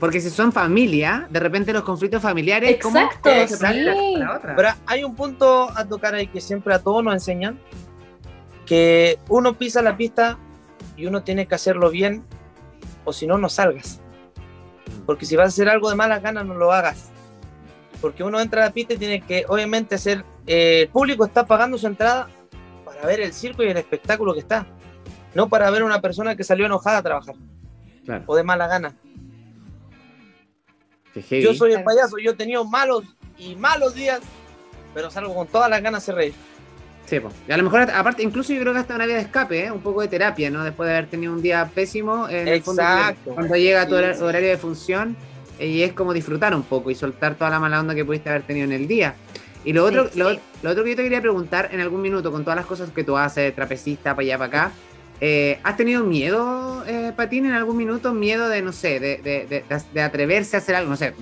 porque, 0.00 0.20
si 0.20 0.28
son 0.28 0.52
familia, 0.52 1.26
de 1.30 1.40
repente 1.40 1.72
los 1.72 1.82
conflictos 1.82 2.20
familiares. 2.20 2.70
Exacto, 2.70 3.30
Pero 4.56 4.68
hay 4.86 5.04
un 5.04 5.14
punto 5.14 5.70
a 5.74 5.84
tocar 5.84 6.14
ahí 6.14 6.26
que 6.26 6.40
siempre 6.40 6.74
a 6.74 6.78
todos 6.78 7.02
nos 7.02 7.14
enseñan: 7.14 7.58
que 8.66 9.18
uno 9.28 9.54
pisa 9.54 9.82
la 9.82 9.96
pista 9.96 10.38
y 10.96 11.06
uno 11.06 11.22
tiene 11.22 11.46
que 11.46 11.54
hacerlo 11.54 11.90
bien, 11.90 12.24
o 13.04 13.12
si 13.12 13.26
no, 13.26 13.38
no 13.38 13.48
salgas. 13.48 14.00
Porque 15.06 15.26
si 15.26 15.36
vas 15.36 15.46
a 15.46 15.48
hacer 15.48 15.68
algo 15.68 15.90
de 15.90 15.96
mala 15.96 16.20
gana, 16.20 16.44
no 16.44 16.54
lo 16.54 16.72
hagas. 16.72 17.10
Porque 18.00 18.22
uno 18.22 18.40
entra 18.40 18.62
a 18.62 18.66
la 18.66 18.72
pista 18.72 18.94
y 18.94 18.98
tiene 18.98 19.20
que, 19.20 19.44
obviamente, 19.48 19.94
hacer. 19.94 20.24
Eh, 20.46 20.82
el 20.82 20.88
público 20.88 21.24
está 21.24 21.46
pagando 21.46 21.78
su 21.78 21.86
entrada 21.86 22.28
para 22.84 23.06
ver 23.06 23.20
el 23.20 23.32
circo 23.32 23.62
y 23.62 23.68
el 23.68 23.76
espectáculo 23.76 24.34
que 24.34 24.40
está 24.40 24.66
no 25.34 25.48
para 25.48 25.70
ver 25.70 25.82
a 25.82 25.84
una 25.84 26.00
persona 26.00 26.36
que 26.36 26.44
salió 26.44 26.66
enojada 26.66 26.98
a 26.98 27.02
trabajar 27.02 27.34
o 28.26 28.36
de 28.36 28.42
mala 28.42 28.66
gana. 28.66 28.94
Yo 31.30 31.54
soy 31.54 31.72
el 31.72 31.84
payaso, 31.84 32.18
yo 32.18 32.32
he 32.32 32.34
tenido 32.34 32.64
malos 32.64 33.04
y 33.38 33.54
malos 33.56 33.94
días, 33.94 34.20
pero 34.92 35.10
salgo 35.10 35.34
con 35.34 35.46
todas 35.46 35.70
las 35.70 35.82
ganas 35.82 36.04
de 36.06 36.12
reír. 36.12 36.34
Sí, 37.14 37.20
pues. 37.20 37.34
a 37.48 37.56
lo 37.56 37.62
mejor, 37.62 37.82
aparte, 37.82 38.24
incluso 38.24 38.52
yo 38.52 38.60
creo 38.60 38.72
que 38.72 38.80
hasta 38.80 38.96
una 38.96 39.06
vía 39.06 39.14
de 39.16 39.22
escape, 39.22 39.66
¿eh? 39.66 39.70
un 39.70 39.80
poco 39.80 40.00
de 40.00 40.08
terapia, 40.08 40.50
¿no? 40.50 40.64
Después 40.64 40.88
de 40.88 40.96
haber 40.96 41.08
tenido 41.08 41.32
un 41.32 41.40
día 41.40 41.70
pésimo, 41.72 42.28
en 42.28 42.48
el 42.48 42.60
fondo, 42.62 42.82
cuando 43.24 43.54
llega 43.54 43.86
tu 43.86 43.94
horario 43.94 44.48
de 44.48 44.56
función, 44.56 45.16
eh, 45.60 45.68
y 45.68 45.82
es 45.84 45.92
como 45.92 46.12
disfrutar 46.12 46.54
un 46.56 46.64
poco 46.64 46.90
y 46.90 46.96
soltar 46.96 47.36
toda 47.36 47.50
la 47.50 47.60
mala 47.60 47.78
onda 47.78 47.94
que 47.94 48.04
pudiste 48.04 48.30
haber 48.30 48.42
tenido 48.42 48.64
en 48.64 48.72
el 48.72 48.88
día. 48.88 49.14
Y 49.64 49.72
lo 49.72 49.84
otro, 49.84 50.10
Lo, 50.14 50.30
otro 50.68 50.82
que 50.82 50.90
yo 50.90 50.96
te 50.96 51.04
quería 51.04 51.20
preguntar 51.20 51.68
en 51.72 51.80
algún 51.80 52.02
minuto, 52.02 52.32
con 52.32 52.42
todas 52.42 52.56
las 52.56 52.66
cosas 52.66 52.90
que 52.90 53.04
tú 53.04 53.16
haces, 53.16 53.54
trapecista, 53.54 54.16
para 54.16 54.26
allá, 54.26 54.38
para 54.38 54.48
acá, 54.48 54.72
eh, 55.20 55.60
¿has 55.62 55.76
tenido 55.76 56.02
miedo, 56.02 56.84
eh, 56.88 57.12
Patín, 57.16 57.46
en 57.46 57.52
algún 57.52 57.76
minuto? 57.76 58.12
Miedo 58.12 58.48
de, 58.48 58.60
no 58.60 58.72
sé, 58.72 58.98
de, 58.98 59.18
de, 59.18 59.64
de, 59.92 60.02
atreverse 60.02 60.56
a 60.56 60.58
hacer 60.58 60.74
algo, 60.74 60.90
no 60.90 60.96
sé, 60.96 61.14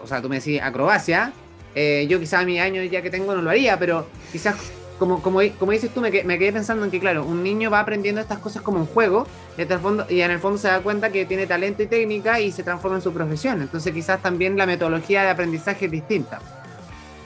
o 0.00 0.06
sea, 0.06 0.22
tú 0.22 0.28
me 0.28 0.36
decís 0.36 0.60
acrobacia, 0.62 1.32
yo 1.74 2.20
quizás 2.20 2.42
a 2.42 2.44
mi 2.44 2.60
año 2.60 2.82
ya 2.84 3.02
que 3.02 3.10
tengo 3.10 3.34
no 3.34 3.42
lo 3.42 3.50
haría, 3.50 3.78
pero 3.78 4.06
quizás 4.30 4.54
como, 5.02 5.20
como, 5.20 5.40
como 5.58 5.72
dices 5.72 5.92
tú, 5.92 6.00
me, 6.00 6.12
me, 6.22 6.38
quedé 6.38 6.52
pensando 6.52 6.84
en 6.84 6.90
que, 6.92 7.00
claro, 7.00 7.24
un 7.24 7.42
niño 7.42 7.72
va 7.72 7.80
aprendiendo 7.80 8.20
estas 8.20 8.38
cosas 8.38 8.62
como 8.62 8.78
un 8.78 8.86
juego 8.86 9.26
y, 9.58 9.64
fondo, 9.64 10.06
y 10.08 10.20
en 10.20 10.30
el 10.30 10.38
fondo 10.38 10.58
se 10.58 10.68
da 10.68 10.78
cuenta 10.78 11.10
que 11.10 11.26
tiene 11.26 11.44
talento 11.44 11.82
y 11.82 11.88
técnica 11.88 12.38
y 12.38 12.52
se 12.52 12.62
transforma 12.62 12.98
en 12.98 13.02
su 13.02 13.12
profesión. 13.12 13.60
Entonces 13.60 13.92
quizás 13.92 14.22
también 14.22 14.56
la 14.56 14.64
metodología 14.64 15.24
de 15.24 15.30
aprendizaje 15.30 15.86
es 15.86 15.90
distinta. 15.90 16.38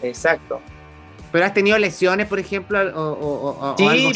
Exacto. 0.02 0.62
¿Pero 1.30 1.44
has 1.44 1.52
tenido 1.52 1.76
lesiones, 1.76 2.26
por 2.26 2.38
ejemplo? 2.38 2.78
O, 2.94 3.74
sí, 3.76 4.10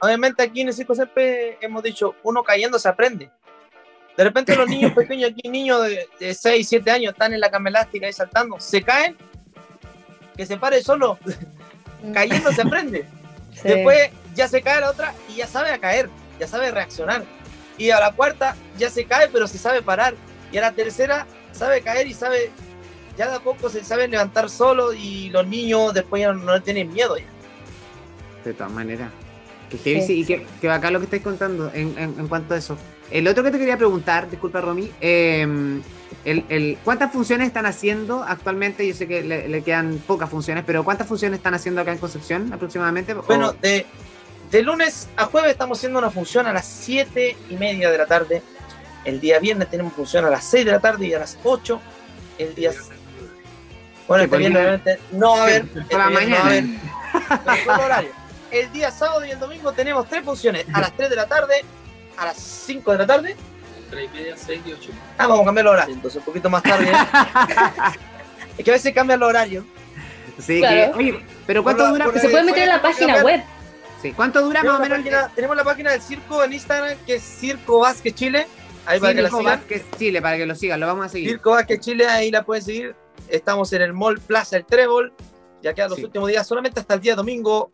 Obviamente 0.00 0.42
aquí 0.42 0.62
en 0.62 0.68
el 0.68 0.72
Circo 0.72 0.94
siempre 0.94 1.58
hemos 1.60 1.82
dicho, 1.82 2.14
uno 2.22 2.42
cayendo 2.42 2.78
se 2.78 2.88
aprende. 2.88 3.28
De 4.16 4.24
repente 4.24 4.56
los 4.56 4.66
niños 4.66 4.92
pequeños, 4.96 5.32
aquí 5.32 5.50
niños 5.50 5.82
de, 5.82 6.08
de 6.18 6.32
6, 6.32 6.66
7 6.66 6.90
años, 6.90 7.12
están 7.12 7.34
en 7.34 7.40
la 7.40 7.50
cama 7.50 7.68
elástica 7.68 8.06
ahí 8.06 8.12
saltando, 8.14 8.58
se 8.58 8.80
caen, 8.80 9.18
que 10.34 10.46
se 10.46 10.56
pare 10.56 10.82
solo, 10.82 11.18
cayendo 12.12 12.52
se 12.52 12.62
aprende. 12.62 13.06
Después 13.62 14.10
ya 14.34 14.48
se 14.48 14.62
cae 14.62 14.80
la 14.80 14.90
otra 14.90 15.14
y 15.28 15.36
ya 15.36 15.46
sabe 15.46 15.70
a 15.70 15.78
caer, 15.78 16.10
ya 16.38 16.46
sabe 16.46 16.70
reaccionar. 16.70 17.24
Y 17.78 17.90
a 17.90 18.00
la 18.00 18.12
cuarta 18.12 18.56
ya 18.78 18.90
se 18.90 19.04
cae, 19.04 19.28
pero 19.28 19.46
se 19.46 19.58
sabe 19.58 19.82
parar. 19.82 20.14
Y 20.52 20.58
a 20.58 20.60
la 20.60 20.72
tercera 20.72 21.26
sabe 21.52 21.82
caer 21.82 22.06
y 22.06 22.14
sabe, 22.14 22.50
ya 23.16 23.28
de 23.28 23.36
a 23.36 23.40
poco 23.40 23.68
se 23.68 23.84
sabe 23.84 24.08
levantar 24.08 24.50
solo 24.50 24.92
y 24.92 25.30
los 25.30 25.46
niños 25.46 25.94
después 25.94 26.22
ya 26.22 26.32
no, 26.32 26.62
tienen 26.62 26.92
miedo 26.92 27.16
ya. 27.16 27.24
De 28.44 28.52
todas 28.52 28.72
maneras. 28.72 29.10
Que 29.82 30.04
y 30.08 30.24
que, 30.24 30.46
que 30.60 30.70
acá 30.70 30.90
lo 30.90 30.98
que 30.98 31.04
estáis 31.04 31.22
contando 31.22 31.70
en, 31.74 31.98
en, 31.98 32.28
cuanto 32.28 32.54
a 32.54 32.58
eso. 32.58 32.76
El 33.10 33.28
otro 33.28 33.42
que 33.42 33.50
te 33.50 33.58
quería 33.58 33.76
preguntar, 33.76 34.30
disculpa 34.30 34.60
Romy, 34.60 34.90
eh, 35.00 35.80
el, 36.24 36.78
¿Cuántas 36.84 37.12
funciones 37.12 37.46
están 37.48 37.66
haciendo 37.66 38.22
actualmente? 38.22 38.86
Yo 38.86 38.94
sé 38.94 39.06
que 39.06 39.22
le, 39.22 39.62
quedan 39.62 39.98
pocas 40.06 40.30
funciones, 40.30 40.64
pero 40.66 40.84
¿cuántas 40.84 41.06
funciones 41.06 41.38
están 41.38 41.54
haciendo 41.54 41.80
acá 41.82 41.92
en 41.92 41.98
Concepción 41.98 42.52
aproximadamente? 42.52 43.12
Bueno, 43.14 43.52
de, 43.52 43.84
de, 44.50 44.62
lunes 44.62 45.08
a 45.16 45.26
jueves 45.26 45.52
estamos 45.52 45.78
haciendo 45.78 45.98
una 45.98 46.10
función 46.10 46.46
a 46.46 46.52
las 46.52 46.66
7 46.66 47.36
y 47.50 47.56
media 47.56 47.90
de 47.90 47.98
la 47.98 48.06
tarde. 48.06 48.42
El 49.04 49.20
día 49.20 49.38
viernes 49.38 49.68
tenemos 49.68 49.92
función 49.92 50.24
a 50.24 50.30
las 50.30 50.44
6 50.44 50.64
de 50.64 50.72
la 50.72 50.80
tarde 50.80 51.06
y 51.06 51.14
a 51.14 51.18
las 51.18 51.38
8. 51.44 51.80
El 52.38 52.54
día. 52.54 52.72
Bueno, 54.08 54.24
el 54.24 54.30
día 54.30 54.48
viernes 54.48 54.98
no 55.12 55.30
va 55.32 55.40
a 55.40 55.42
haber. 55.42 55.66
la 55.90 56.10
mañana. 56.10 56.80
horario. 57.84 58.23
El 58.54 58.70
día 58.70 58.92
sábado 58.92 59.26
y 59.26 59.32
el 59.32 59.38
domingo 59.40 59.72
tenemos 59.72 60.08
tres 60.08 60.24
funciones: 60.24 60.64
a 60.72 60.80
las 60.80 60.96
3 60.96 61.10
de 61.10 61.16
la 61.16 61.26
tarde, 61.26 61.64
a 62.16 62.26
las 62.26 62.36
5 62.36 62.92
de 62.92 62.98
la 62.98 63.06
tarde 63.06 63.36
3 63.90 64.04
y 64.04 64.16
media, 64.16 64.36
6 64.36 64.62
y 64.64 64.72
8. 64.72 64.90
Ah, 65.18 65.26
vamos 65.26 65.42
a 65.42 65.44
cambiar 65.46 65.66
el 65.66 65.72
horario, 65.72 65.94
entonces 65.94 66.18
un 66.18 66.24
poquito 66.24 66.48
más 66.48 66.62
tarde. 66.62 66.92
es 68.58 68.64
que 68.64 68.70
a 68.70 68.74
veces 68.74 68.94
cambia 68.94 69.16
el 69.16 69.22
horario. 69.24 69.64
Sí, 70.38 70.60
que, 70.60 70.92
oye, 70.94 71.24
pero 71.48 71.64
¿cuánto 71.64 71.88
dura? 71.88 72.06
se 72.12 72.28
puede 72.28 72.44
meter 72.44 72.62
en 72.62 72.68
la 72.68 72.80
página 72.80 73.24
web. 73.24 73.42
Sí, 74.00 74.12
¿cuánto 74.12 74.40
dura 74.40 74.62
más 74.62 74.78
o 74.78 74.82
menos? 74.82 75.34
tenemos 75.34 75.56
la 75.56 75.64
página 75.64 75.90
del 75.90 76.00
circo 76.00 76.44
en 76.44 76.52
Instagram, 76.52 76.96
que 77.04 77.16
es 77.16 77.22
Circo 77.22 77.80
Vázquez 77.80 78.14
Chile. 78.14 78.46
Ahí 78.86 79.00
para 79.00 79.14
que 79.14 79.22
lo 79.22 79.30
sigan. 79.30 79.44
Vázquez 79.44 79.84
Chile, 79.98 80.22
para 80.22 80.36
que 80.36 80.46
lo 80.46 80.54
sigan, 80.54 80.78
lo 80.78 80.86
vamos 80.86 81.06
a 81.06 81.08
seguir. 81.08 81.30
Circo 81.30 81.50
Vázquez 81.50 81.80
Chile, 81.80 82.06
ahí 82.06 82.30
la 82.30 82.44
pueden 82.44 82.62
seguir. 82.62 82.94
Estamos 83.28 83.72
en 83.72 83.82
el 83.82 83.92
Mall 83.92 84.20
Plaza 84.20 84.58
El 84.58 84.64
Trébol. 84.64 85.12
Ya 85.60 85.74
quedan 85.74 85.90
los 85.90 85.98
últimos 85.98 86.28
días, 86.28 86.46
solamente 86.46 86.78
hasta 86.78 86.94
el 86.94 87.00
día 87.00 87.16
domingo 87.16 87.72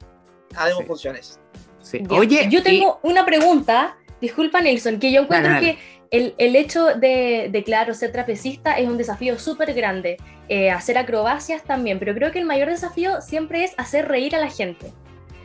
haremos 0.56 0.84
funciones. 0.86 1.40
Sí. 1.80 2.02
Oye, 2.08 2.48
yo 2.50 2.62
tengo 2.62 3.00
una 3.02 3.24
pregunta. 3.24 3.96
Disculpa, 4.20 4.60
Nelson, 4.60 4.98
que 4.98 5.12
yo 5.12 5.22
encuentro 5.22 5.58
que 5.60 5.78
el, 6.10 6.34
el, 6.38 6.56
hecho 6.56 6.86
de, 6.94 7.48
de, 7.50 7.64
claro, 7.64 7.94
ser 7.94 8.12
trapecista 8.12 8.78
es 8.78 8.86
un 8.88 8.98
desafío 8.98 9.38
súper 9.38 9.72
grande. 9.72 10.18
Eh, 10.48 10.70
hacer 10.70 10.98
acrobacias 10.98 11.64
también, 11.64 11.98
pero 11.98 12.14
creo 12.14 12.32
que 12.32 12.38
el 12.38 12.44
mayor 12.44 12.68
desafío 12.68 13.20
siempre 13.22 13.64
es 13.64 13.72
hacer 13.78 14.08
reír 14.08 14.34
a 14.34 14.40
la 14.40 14.50
gente. 14.50 14.92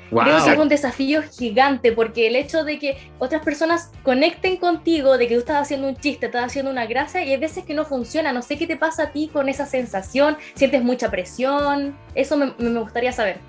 Creo 0.09 0.43
que 0.43 0.51
es 0.51 0.59
un 0.59 0.69
desafío 0.69 1.23
gigante 1.23 1.91
porque 1.91 2.27
el 2.27 2.35
hecho 2.35 2.63
de 2.63 2.77
que 2.79 2.97
otras 3.17 3.43
personas 3.43 3.91
conecten 4.03 4.57
contigo, 4.57 5.17
de 5.17 5.27
que 5.27 5.33
tú 5.33 5.39
estás 5.39 5.57
haciendo 5.57 5.87
un 5.87 5.95
chiste, 5.95 6.27
estás 6.27 6.45
haciendo 6.45 6.71
una 6.71 6.85
gracia 6.85 7.25
y 7.25 7.31
hay 7.31 7.37
veces 7.37 7.65
que 7.65 7.73
no 7.73 7.85
funciona. 7.85 8.31
No 8.31 8.41
sé 8.41 8.57
qué 8.57 8.67
te 8.67 8.77
pasa 8.77 9.03
a 9.03 9.11
ti 9.11 9.29
con 9.31 9.49
esa 9.49 9.65
sensación, 9.65 10.37
sientes 10.53 10.83
mucha 10.83 11.09
presión, 11.09 11.97
eso 12.13 12.37
me, 12.37 12.53
me 12.57 12.79
gustaría 12.79 13.11
saber. 13.11 13.39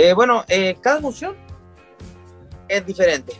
Eh, 0.00 0.12
bueno, 0.12 0.44
eh, 0.46 0.76
cada 0.80 1.00
función 1.00 1.34
es 2.68 2.86
diferente. 2.86 3.32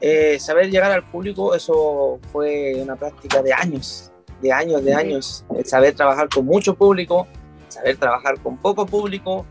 Eh, 0.00 0.36
saber 0.40 0.68
llegar 0.68 0.90
al 0.90 1.04
público, 1.04 1.54
eso 1.54 2.18
fue 2.32 2.74
una 2.78 2.96
práctica 2.96 3.40
de 3.44 3.52
años, 3.52 4.10
de 4.40 4.50
años, 4.50 4.84
de 4.84 4.92
años. 4.92 5.44
El 5.56 5.64
saber 5.64 5.94
trabajar 5.94 6.28
con 6.28 6.46
mucho 6.46 6.74
público, 6.74 7.28
saber 7.68 7.96
trabajar 7.96 8.40
con 8.40 8.56
poco 8.56 8.86
público 8.86 9.46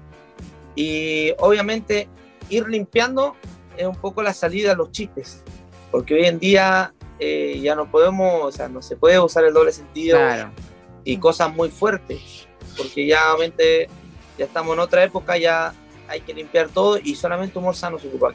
y 0.76 1.32
obviamente 1.40 2.10
ir 2.50 2.68
limpiando 2.68 3.38
es 3.78 3.88
un 3.88 3.96
poco 3.96 4.22
la 4.22 4.34
salida 4.34 4.74
a 4.74 4.76
los 4.76 4.92
chistes, 4.92 5.42
porque 5.92 6.16
hoy 6.16 6.26
en 6.26 6.40
día 6.40 6.94
eh, 7.20 7.58
ya 7.64 7.74
no 7.74 7.90
podemos, 7.90 8.44
o 8.44 8.52
sea, 8.52 8.68
no 8.68 8.82
se 8.82 8.98
puede 8.98 9.18
usar 9.18 9.46
el 9.46 9.54
doble 9.54 9.72
sentido 9.72 10.20
y 11.06 11.16
cosas 11.20 11.56
muy 11.56 11.70
fuertes, 11.70 12.50
porque 12.76 13.08
ya 13.08 13.34
obviamente 13.34 13.88
ya 14.38 14.44
estamos 14.44 14.74
en 14.74 14.80
otra 14.82 15.06
época, 15.06 15.38
ya 15.38 15.74
hay 16.12 16.22
que 16.22 16.34
limpiar 16.34 16.68
todo 16.68 17.00
y 17.02 17.16
solamente 17.16 17.58
humor 17.58 17.76
sano 17.76 17.98
se 17.98 18.08
ocupa 18.08 18.34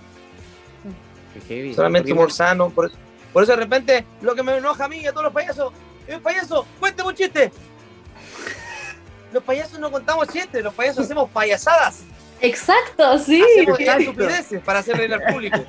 Solamente 1.74 2.12
humor 2.12 2.32
sano. 2.32 2.70
Por, 2.70 2.86
eso 2.86 3.52
de 3.52 3.56
repente 3.56 4.06
lo 4.22 4.34
que 4.34 4.42
me 4.42 4.56
enoja 4.56 4.86
a 4.86 4.88
mí 4.88 5.00
y 5.00 5.06
a 5.06 5.10
todos 5.10 5.24
los 5.24 5.32
payasos, 5.32 5.72
es 6.06 6.18
payaso, 6.20 6.66
cuéntame 6.80 7.10
un 7.10 7.14
chiste. 7.14 7.52
Los 9.32 9.42
payasos 9.42 9.78
no 9.78 9.90
contamos 9.90 10.28
chistes, 10.28 10.62
los 10.62 10.72
payasos 10.72 11.04
hacemos 11.04 11.28
payasadas. 11.28 12.04
Exacto, 12.40 13.18
sí. 13.18 13.42
Hacemos 13.42 13.80
estupideces 13.80 14.62
para 14.62 14.78
hacer 14.78 14.96
reír 14.96 15.12
al 15.12 15.22
público. 15.22 15.58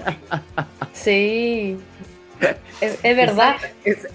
Sí. 0.94 1.78
Es, 2.82 3.02
verdad. 3.04 3.58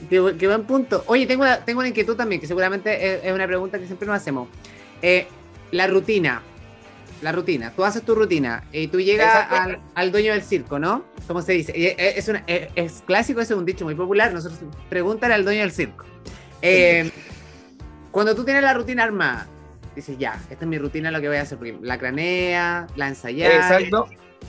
qué, 0.08 0.20
buen 0.20 0.64
punto. 0.64 1.04
Oye, 1.06 1.26
tengo 1.26 1.42
una, 1.42 1.64
tengo 1.64 1.80
una 1.80 1.88
inquietud 1.88 2.16
también, 2.16 2.40
que 2.40 2.46
seguramente 2.46 3.28
es, 3.28 3.32
una 3.32 3.46
pregunta 3.46 3.78
que 3.78 3.86
siempre 3.86 4.06
nos 4.06 4.16
hacemos. 4.16 4.48
Eh, 5.00 5.26
la 5.70 5.86
rutina 5.86 6.42
la 7.22 7.32
rutina. 7.32 7.72
Tú 7.74 7.84
haces 7.84 8.02
tu 8.02 8.14
rutina 8.14 8.64
y 8.72 8.88
tú 8.88 9.00
llegas 9.00 9.46
al, 9.94 10.12
dueño 10.12 10.32
del 10.32 10.42
circo, 10.42 10.78
¿no? 10.78 11.04
¿Cómo 11.26 11.40
se 11.40 11.52
dice? 11.52 11.72
Es, 11.96 12.28
es, 12.74 13.02
clásico, 13.06 13.40
ese 13.40 13.54
es 13.54 13.58
un 13.58 13.64
dicho 13.64 13.84
muy 13.84 13.94
popular. 13.94 14.32
Nosotros 14.32 14.60
pregúntale 14.90 15.34
al 15.34 15.44
dueño 15.44 15.60
del 15.60 15.72
circo. 15.72 16.04
Eh, 16.60 17.10
cuando 18.10 18.34
tú 18.34 18.44
tienes 18.44 18.62
la 18.62 18.74
rutina 18.74 19.04
armada, 19.04 19.46
dices, 19.94 20.18
ya, 20.18 20.40
esta 20.50 20.64
es 20.64 20.68
mi 20.68 20.78
rutina, 20.78 21.10
lo 21.10 21.20
que 21.20 21.28
voy 21.28 21.36
a 21.38 21.42
hacer. 21.42 21.58
Porque 21.58 21.78
la 21.80 21.98
cranea, 21.98 22.88
la 22.96 23.08
ensayar. 23.08 23.52
Exacto. 23.52 24.08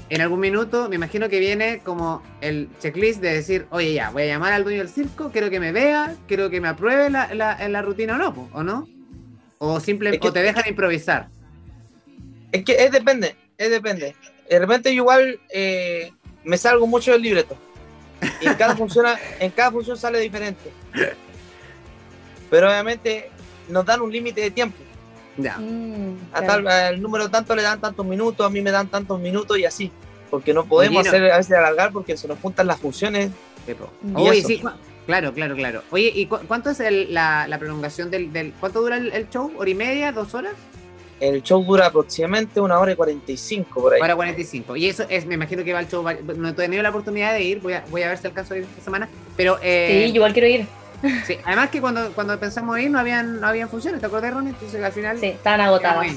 En 0.10 0.22
algún 0.22 0.40
minuto, 0.40 0.90
me 0.90 0.96
imagino 0.96 1.30
que 1.30 1.40
viene 1.40 1.80
como 1.84 2.24
el 2.42 2.70
checklist 2.80 3.22
de 3.22 3.34
decir, 3.34 3.68
oye, 3.70 3.94
ya, 3.94 4.10
voy 4.10 4.24
a 4.24 4.26
llamar 4.26 4.54
al 4.54 4.64
dueño 4.64 4.80
del 4.80 4.90
circo, 4.90 5.30
quiero 5.32 5.50
que 5.52 5.60
me 5.60 5.72
vea, 5.72 6.16
quiero 6.28 6.50
que 6.50 6.60
me 6.60 6.68
apruebe 6.68 7.10
la, 7.10 7.34
la, 7.34 7.82
rutina 7.82 8.16
o 8.16 8.18
no, 8.18 8.50
¿o 8.52 8.64
no? 8.64 8.88
O 9.60 9.80
simplemente, 9.80 10.28
o 10.28 10.34
te 10.34 10.42
dejan 10.42 10.64
improvisar. 10.68 11.30
Es 12.54 12.64
que 12.64 12.86
es 12.86 12.92
depende, 12.92 13.36
es 13.58 13.72
depende. 13.72 14.16
De 14.48 14.60
repente 14.60 14.90
yo 14.94 15.02
igual 15.02 15.40
eh, 15.50 16.14
me 16.44 16.58
salgo 16.58 16.86
mucho 16.86 17.12
del 17.12 17.24
libreto. 17.24 17.58
Y 18.40 18.48
en 18.48 18.54
cada, 18.54 18.76
funciona, 18.78 19.20
en 19.40 19.52
cada 19.52 19.72
función 19.72 19.98
sale 19.98 20.20
diferente. 20.20 20.72
Pero 22.52 22.70
obviamente 22.70 23.32
nos 23.68 23.84
dan 23.86 24.02
un 24.02 24.12
límite 24.12 24.40
de 24.40 24.52
tiempo. 24.52 24.78
Ya. 25.36 25.58
Mm, 25.58 26.18
el 26.92 27.02
número 27.02 27.28
tanto 27.30 27.56
le 27.56 27.64
dan 27.64 27.82
tantos 27.82 28.06
minutos, 28.06 28.46
a 28.46 28.52
mí 28.52 28.62
me 28.62 28.70
dan 28.70 28.88
tantos 28.88 29.20
minutos 29.20 29.58
y 29.58 29.66
así. 29.66 29.92
Porque 30.30 30.54
no 30.54 30.66
podemos 30.66 31.08
hacer 31.08 31.32
a 31.32 31.38
veces 31.38 31.58
alargar 31.58 31.92
porque 31.92 32.16
se 32.16 32.28
nos 32.28 32.38
juntan 32.40 32.68
las 32.68 32.80
funciones. 32.80 33.32
Oye, 34.14 34.44
sí, 34.44 34.62
claro, 35.08 35.34
claro, 35.34 35.56
claro. 35.56 35.82
Oye, 35.90 36.12
¿y 36.14 36.28
cuánto 36.28 36.70
es 36.70 36.80
la, 37.10 37.56
prolongación 37.58 38.12
del, 38.12 38.32
del, 38.32 38.54
¿Cuánto 38.60 38.82
dura 38.82 38.98
el, 38.98 39.12
el, 39.12 39.28
show? 39.30 39.52
¿Hora 39.58 39.70
y 39.70 39.76
media? 39.76 40.12
¿Dos 40.12 40.36
horas? 40.36 40.54
El 41.20 41.42
show 41.44 41.64
dura 41.64 41.88
aproximadamente 41.88 42.60
una 42.60 42.80
hora 42.80 42.92
y 42.92 42.96
45 42.96 43.82
por 43.82 43.94
ahí. 43.94 44.02
Hora 44.02 44.16
45. 44.16 44.76
Y 44.76 44.88
eso 44.88 45.06
es, 45.10 45.26
me 45.26 45.36
imagino 45.36 45.64
que 45.64 45.74
va 45.74 45.80
el 45.80 45.88
show. 45.88 46.04
No 46.36 46.50
he 46.50 46.54
tenido 46.54 46.84
la 46.84 46.90
oportunidad 46.90 47.34
de 47.34 47.44
ir, 47.44 47.60
voy 47.62 47.74
a, 47.74 47.84
voy 47.90 48.04
a 48.04 48.10
ver 48.10 48.18
si 48.18 48.28
alcanzo 48.28 48.54
a 48.54 48.58
ir 48.58 48.64
esta 48.64 48.82
semana. 48.82 49.08
Pero, 49.38 49.58
eh, 49.62 50.06
sí, 50.08 50.16
igual 50.16 50.34
quiero 50.34 50.48
ir. 50.48 50.68
Sí, 51.28 51.38
además 51.44 51.70
que 51.70 51.82
cuando, 51.82 52.14
cuando 52.14 52.40
pensamos 52.40 52.80
ir 52.80 52.90
no 52.90 52.98
habían, 52.98 53.42
no 53.42 53.48
habían 53.48 53.68
funciones, 53.68 54.00
¿te 54.00 54.08
acuerdas, 54.08 54.34
Ronnie? 54.34 54.52
Entonces 54.52 54.82
al 54.82 54.94
final. 54.94 55.20
Sí, 55.20 55.28
estaban 55.28 55.60
agotadas. 55.60 56.08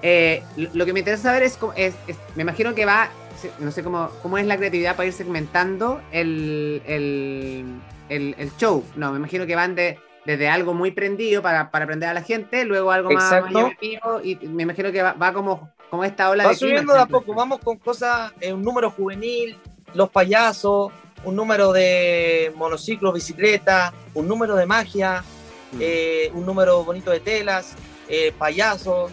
eh, 0.00 0.44
lo 0.56 0.86
que 0.86 0.92
me 0.92 1.00
interesa 1.00 1.24
saber 1.24 1.42
es, 1.42 1.58
es, 1.76 1.94
me 2.36 2.42
imagino 2.42 2.72
que 2.72 2.84
va, 2.84 3.10
no 3.58 3.72
sé 3.72 3.82
cómo, 3.82 4.10
cómo 4.22 4.38
es 4.38 4.46
la 4.46 4.56
creatividad 4.56 4.94
para 4.94 5.08
ir 5.08 5.12
segmentando 5.12 6.00
el, 6.12 6.82
el, 6.86 7.64
el, 8.08 8.56
show. 8.58 8.84
No, 8.96 9.10
me 9.10 9.18
imagino 9.18 9.46
que 9.46 9.56
van 9.56 9.74
de, 9.74 9.98
desde 10.24 10.48
algo 10.48 10.74
muy 10.74 10.92
prendido 10.92 11.42
para, 11.42 11.70
para 11.70 11.86
prender 11.86 12.08
a 12.08 12.14
la 12.14 12.22
gente, 12.22 12.64
luego 12.64 12.90
algo 12.90 13.10
más, 13.10 13.30
llamativo, 13.30 14.20
y 14.22 14.36
me 14.46 14.62
imagino 14.62 14.92
que 14.92 15.02
va, 15.02 15.12
va 15.14 15.32
como, 15.32 15.70
como 15.90 16.04
esta 16.04 16.30
ola 16.30 16.46
va 16.46 16.54
subiendo 16.54 16.92
de 16.92 17.00
a 17.00 17.06
poco, 17.06 17.34
vamos 17.34 17.60
con 17.60 17.76
cosas, 17.78 18.32
eh, 18.40 18.52
un 18.52 18.62
número 18.62 18.90
juvenil, 18.90 19.58
los 19.94 20.10
payasos, 20.10 20.92
un 21.24 21.36
número 21.36 21.72
de 21.72 22.52
monociclos, 22.56 23.14
bicicleta, 23.14 23.92
un 24.14 24.28
número 24.28 24.54
de 24.54 24.66
magia, 24.66 25.24
mm. 25.72 25.78
eh, 25.80 26.30
un 26.34 26.46
número 26.46 26.84
bonito 26.84 27.10
de 27.10 27.20
telas, 27.20 27.74
eh, 28.08 28.32
payasos, 28.38 29.10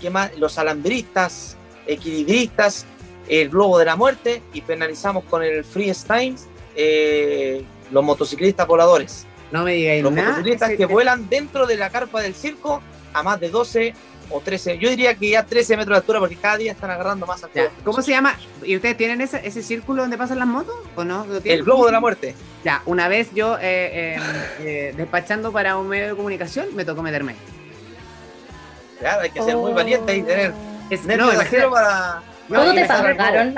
¿qué 0.00 0.10
más? 0.10 0.36
los 0.38 0.58
alambristas, 0.58 1.56
equilibristas, 1.86 2.86
el 3.28 3.48
globo 3.48 3.78
de 3.80 3.84
la 3.84 3.96
muerte 3.96 4.40
y 4.52 4.60
penalizamos 4.60 5.24
con 5.24 5.42
el 5.42 5.64
freestyle 5.64 6.36
los 7.90 8.04
motociclistas 8.04 8.66
voladores. 8.66 9.26
No 9.52 9.64
me 9.64 9.74
digáis 9.74 10.02
Los 10.02 10.12
motociclistas 10.12 10.70
que 10.70 10.86
vuelan 10.86 11.28
dentro 11.28 11.66
de 11.66 11.76
la 11.76 11.90
carpa 11.90 12.20
del 12.20 12.34
circo 12.34 12.82
a 13.12 13.22
más 13.22 13.38
de 13.38 13.50
12 13.50 13.94
o 14.30 14.40
13, 14.40 14.78
yo 14.78 14.88
diría 14.88 15.14
que 15.14 15.28
ya 15.28 15.44
13 15.44 15.76
metros 15.76 15.94
de 15.94 15.98
altura 15.98 16.18
porque 16.18 16.36
cada 16.36 16.56
día 16.56 16.72
están 16.72 16.90
agarrando 16.90 17.26
más 17.26 17.44
altura. 17.44 17.70
¿Cómo 17.84 18.00
se 18.00 18.12
llama? 18.12 18.34
¿Y 18.64 18.76
ustedes 18.76 18.96
tienen 18.96 19.20
ese, 19.20 19.46
ese 19.46 19.62
círculo 19.62 20.02
donde 20.02 20.16
pasan 20.16 20.38
las 20.38 20.48
motos 20.48 20.74
o 20.96 21.04
no? 21.04 21.26
El 21.44 21.62
globo 21.64 21.84
de 21.84 21.92
la 21.92 22.00
muerte. 22.00 22.34
Ya, 22.64 22.82
una 22.86 23.08
vez 23.08 23.28
yo 23.34 23.58
eh, 23.60 24.92
despachando 24.96 25.52
para 25.52 25.76
un 25.76 25.88
medio 25.88 26.08
de 26.08 26.16
comunicación 26.16 26.74
me 26.74 26.86
tocó 26.86 27.02
meterme 27.02 27.34
hay 29.06 29.30
que 29.30 29.42
ser 29.42 29.56
muy 29.56 29.72
valiente 29.72 30.16
y 30.16 30.22
tener. 30.22 30.52
Es, 30.90 31.04
no, 31.04 31.32
imagino 31.32 31.70
para. 31.70 32.22
¿Cuánto 32.48 32.74
te 32.74 32.84
pagaron? 32.86 33.54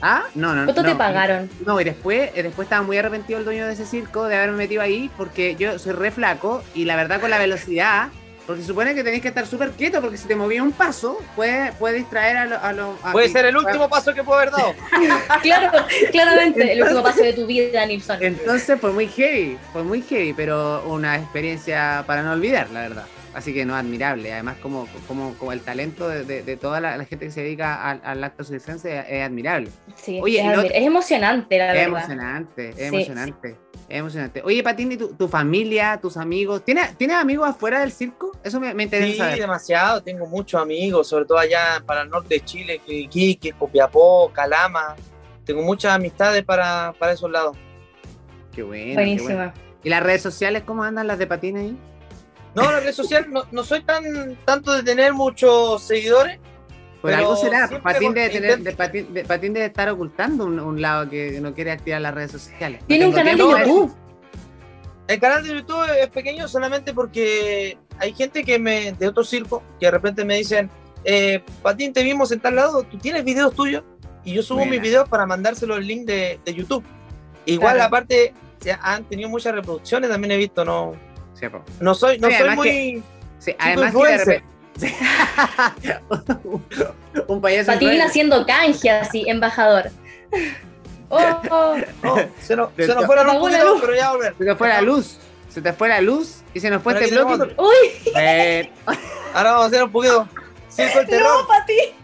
¿Ah? 0.00 0.24
No, 0.34 0.54
no. 0.54 0.64
¿Cuánto 0.64 0.82
te 0.82 0.94
pagaron? 0.94 1.50
No, 1.66 1.80
y 1.80 1.84
después, 1.84 2.30
eh, 2.34 2.42
después 2.42 2.66
estaba 2.66 2.82
muy 2.82 2.96
arrepentido 2.96 3.38
el 3.38 3.44
dueño 3.44 3.66
de 3.66 3.72
ese 3.72 3.86
circo 3.86 4.24
de 4.24 4.36
haberme 4.36 4.56
metido 4.58 4.82
ahí 4.82 5.10
porque 5.16 5.56
yo 5.56 5.78
soy 5.78 5.92
re 5.92 6.10
flaco 6.10 6.62
y 6.74 6.84
la 6.84 6.96
verdad 6.96 7.20
con 7.20 7.30
la 7.30 7.38
velocidad, 7.38 8.08
porque 8.46 8.62
se 8.62 8.68
supone 8.68 8.94
que 8.94 9.04
tenéis 9.04 9.22
que 9.22 9.28
estar 9.28 9.46
súper 9.46 9.72
quieto 9.72 10.00
porque 10.00 10.16
si 10.16 10.26
te 10.26 10.34
movías 10.34 10.62
un 10.62 10.72
paso 10.72 11.18
puede, 11.36 11.72
puede 11.72 11.98
distraer 11.98 12.36
a 12.36 12.72
los... 12.72 12.96
puede 13.12 13.28
ser 13.28 13.44
el 13.44 13.56
último 13.56 13.88
paso 13.88 14.14
que 14.14 14.24
puedo 14.24 14.38
haber 14.40 14.52
dado. 14.52 14.74
claro, 15.42 15.84
claramente, 16.10 16.72
el 16.72 16.82
último 16.82 17.02
paso 17.02 17.22
de 17.22 17.32
tu 17.34 17.46
vida, 17.46 17.84
Nilsson. 17.84 18.22
Entonces 18.22 18.80
fue 18.80 18.92
muy 18.92 19.08
heavy, 19.08 19.58
fue 19.72 19.82
muy 19.82 20.00
heavy, 20.00 20.32
pero 20.32 20.82
una 20.86 21.16
experiencia 21.16 22.04
para 22.06 22.22
no 22.22 22.32
olvidar, 22.32 22.70
la 22.70 22.80
verdad. 22.80 23.04
Así 23.38 23.54
que 23.54 23.64
no, 23.64 23.76
admirable. 23.76 24.32
Además, 24.32 24.56
como, 24.60 24.88
como, 25.06 25.32
como 25.34 25.52
el 25.52 25.60
talento 25.60 26.08
de, 26.08 26.56
toda 26.56 26.80
la, 26.80 27.04
gente 27.04 27.26
que 27.26 27.30
se 27.30 27.44
dedica 27.44 27.88
al, 27.88 28.00
al 28.02 28.24
acto 28.24 28.42
circense 28.42 29.04
es, 29.08 29.22
admirable. 29.22 29.70
Sí, 29.94 30.18
Oye, 30.20 30.40
es, 30.40 30.84
emocionante, 30.84 31.56
la 31.56 31.66
verdad. 31.66 31.82
Es 31.82 31.86
emocionante, 31.86 32.68
es 32.70 32.80
emocionante. 32.80 33.56
Es 33.88 33.96
emocionante. 33.96 34.42
Oye, 34.42 34.60
Patini, 34.64 34.96
¿tu, 34.96 35.14
¿tu, 35.14 35.28
familia, 35.28 36.00
tus 36.02 36.16
amigos, 36.16 36.64
¿tienes, 36.64 36.98
¿tienes 36.98 37.16
amigos 37.16 37.48
afuera 37.48 37.78
del 37.78 37.92
circo? 37.92 38.32
Eso 38.42 38.58
me, 38.58 38.70
interesa. 38.82 39.32
Sí, 39.32 39.38
demasiado. 39.38 40.02
Tengo 40.02 40.26
muchos 40.26 40.60
amigos, 40.60 41.06
sobre 41.06 41.24
todo 41.24 41.38
allá 41.38 41.80
para 41.86 42.02
el 42.02 42.10
norte 42.10 42.34
de 42.34 42.44
Chile, 42.44 42.80
Quique, 42.84 43.52
Copiapó, 43.52 44.32
Calama. 44.32 44.96
Tengo 45.44 45.62
muchas 45.62 45.92
amistades 45.92 46.42
para, 46.42 46.92
para 46.98 47.12
esos 47.12 47.30
lados. 47.30 47.56
Qué 48.50 48.64
bueno. 48.64 48.94
Buenísima. 48.94 49.54
¿Y 49.84 49.90
las 49.90 50.02
redes 50.02 50.22
sociales 50.22 50.64
cómo 50.66 50.82
andan 50.82 51.06
las 51.06 51.20
de 51.20 51.28
Patini 51.28 51.60
ahí? 51.60 51.78
No, 52.54 52.70
la 52.70 52.80
red 52.80 52.92
social 52.92 53.26
no, 53.30 53.44
no 53.50 53.62
soy 53.62 53.82
tan 53.82 54.36
tanto 54.44 54.72
de 54.72 54.82
tener 54.82 55.12
muchos 55.12 55.82
seguidores. 55.82 56.38
Por 57.00 57.12
algo 57.12 57.36
será, 57.36 57.68
Patín 57.80 58.12
debe, 58.12 58.28
tener, 58.28 58.58
de, 58.58 58.72
Patín, 58.72 59.14
de, 59.14 59.24
Patín 59.24 59.52
debe 59.52 59.66
estar 59.66 59.88
ocultando 59.88 60.46
un, 60.46 60.82
lado 60.82 61.08
que 61.08 61.40
no 61.40 61.54
quiere 61.54 61.70
activar 61.70 62.00
las 62.00 62.12
redes 62.12 62.32
sociales. 62.32 62.82
Tiene 62.88 63.06
un 63.06 63.12
canal 63.12 63.36
de 63.36 63.42
YouTube. 63.44 63.94
El 65.06 65.20
canal 65.20 65.42
de 65.44 65.54
YouTube 65.54 65.86
es 66.00 66.08
pequeño 66.08 66.48
solamente 66.48 66.92
porque 66.92 67.78
hay 67.98 68.12
gente 68.12 68.42
que 68.42 68.58
me 68.58 68.92
de 68.92 69.08
otro 69.08 69.22
circo 69.22 69.62
que 69.78 69.86
de 69.86 69.92
repente 69.92 70.24
me 70.24 70.36
dicen, 70.36 70.68
eh, 71.04 71.40
Patín, 71.62 71.92
te 71.92 72.02
vimos 72.02 72.32
en 72.32 72.40
tal 72.40 72.56
lado, 72.56 72.82
¿tú 72.82 72.98
tienes 72.98 73.24
videos 73.24 73.54
tuyos? 73.54 73.84
Y 74.24 74.34
yo 74.34 74.42
subo 74.42 74.66
mis 74.66 74.80
videos 74.80 75.08
para 75.08 75.24
mandárselo 75.24 75.76
el 75.76 75.86
link 75.86 76.04
de, 76.04 76.40
de 76.44 76.54
YouTube. 76.54 76.84
Igual, 77.46 77.80
aparte, 77.80 78.34
han 78.82 79.04
tenido 79.04 79.28
muchas 79.28 79.54
reproducciones, 79.54 80.10
también 80.10 80.32
he 80.32 80.36
visto, 80.36 80.64
no, 80.64 80.92
no 81.80 81.94
soy, 81.94 82.18
no 82.18 82.30
soy 82.30 82.50
muy. 82.50 83.02
sí, 83.38 83.54
además 83.58 83.94
que 83.94 84.06
de 84.06 84.18
repente. 84.18 84.58
un 87.26 87.40
payaso. 87.40 87.72
Patín 87.72 88.00
haciendo 88.00 88.46
canje 88.46 88.90
así, 88.90 89.24
embajador. 89.28 89.90
Oh, 91.10 91.40
oh, 91.50 91.76
oh. 92.04 92.20
Se, 92.38 92.54
nos, 92.54 92.68
se 92.76 92.86
nos 92.86 93.06
fue 93.06 93.16
la 93.16 93.24
luz, 93.24 93.80
pero 93.80 93.94
ya 93.94 94.12
volver. 94.12 94.34
Se 94.36 94.44
nos 94.44 94.58
fue 94.58 94.68
la 94.68 94.82
luz. 94.82 95.18
Se 95.48 95.62
te 95.62 95.72
fue 95.72 95.88
la 95.88 96.02
luz 96.02 96.42
y 96.52 96.60
se 96.60 96.68
nos 96.68 96.82
fue 96.82 96.92
este 96.92 97.10
bloque. 97.10 97.54
Uy. 97.56 98.12
Eh. 98.14 98.70
Ahora 99.32 99.52
vamos 99.52 99.64
a 99.64 99.66
hacer 99.68 99.84
un 99.84 99.90
poquito. 99.90 100.28
Circo 100.68 101.00
el 101.00 101.06
terror. 101.06 101.40
No, 101.40 101.48
Patín. 101.48 101.94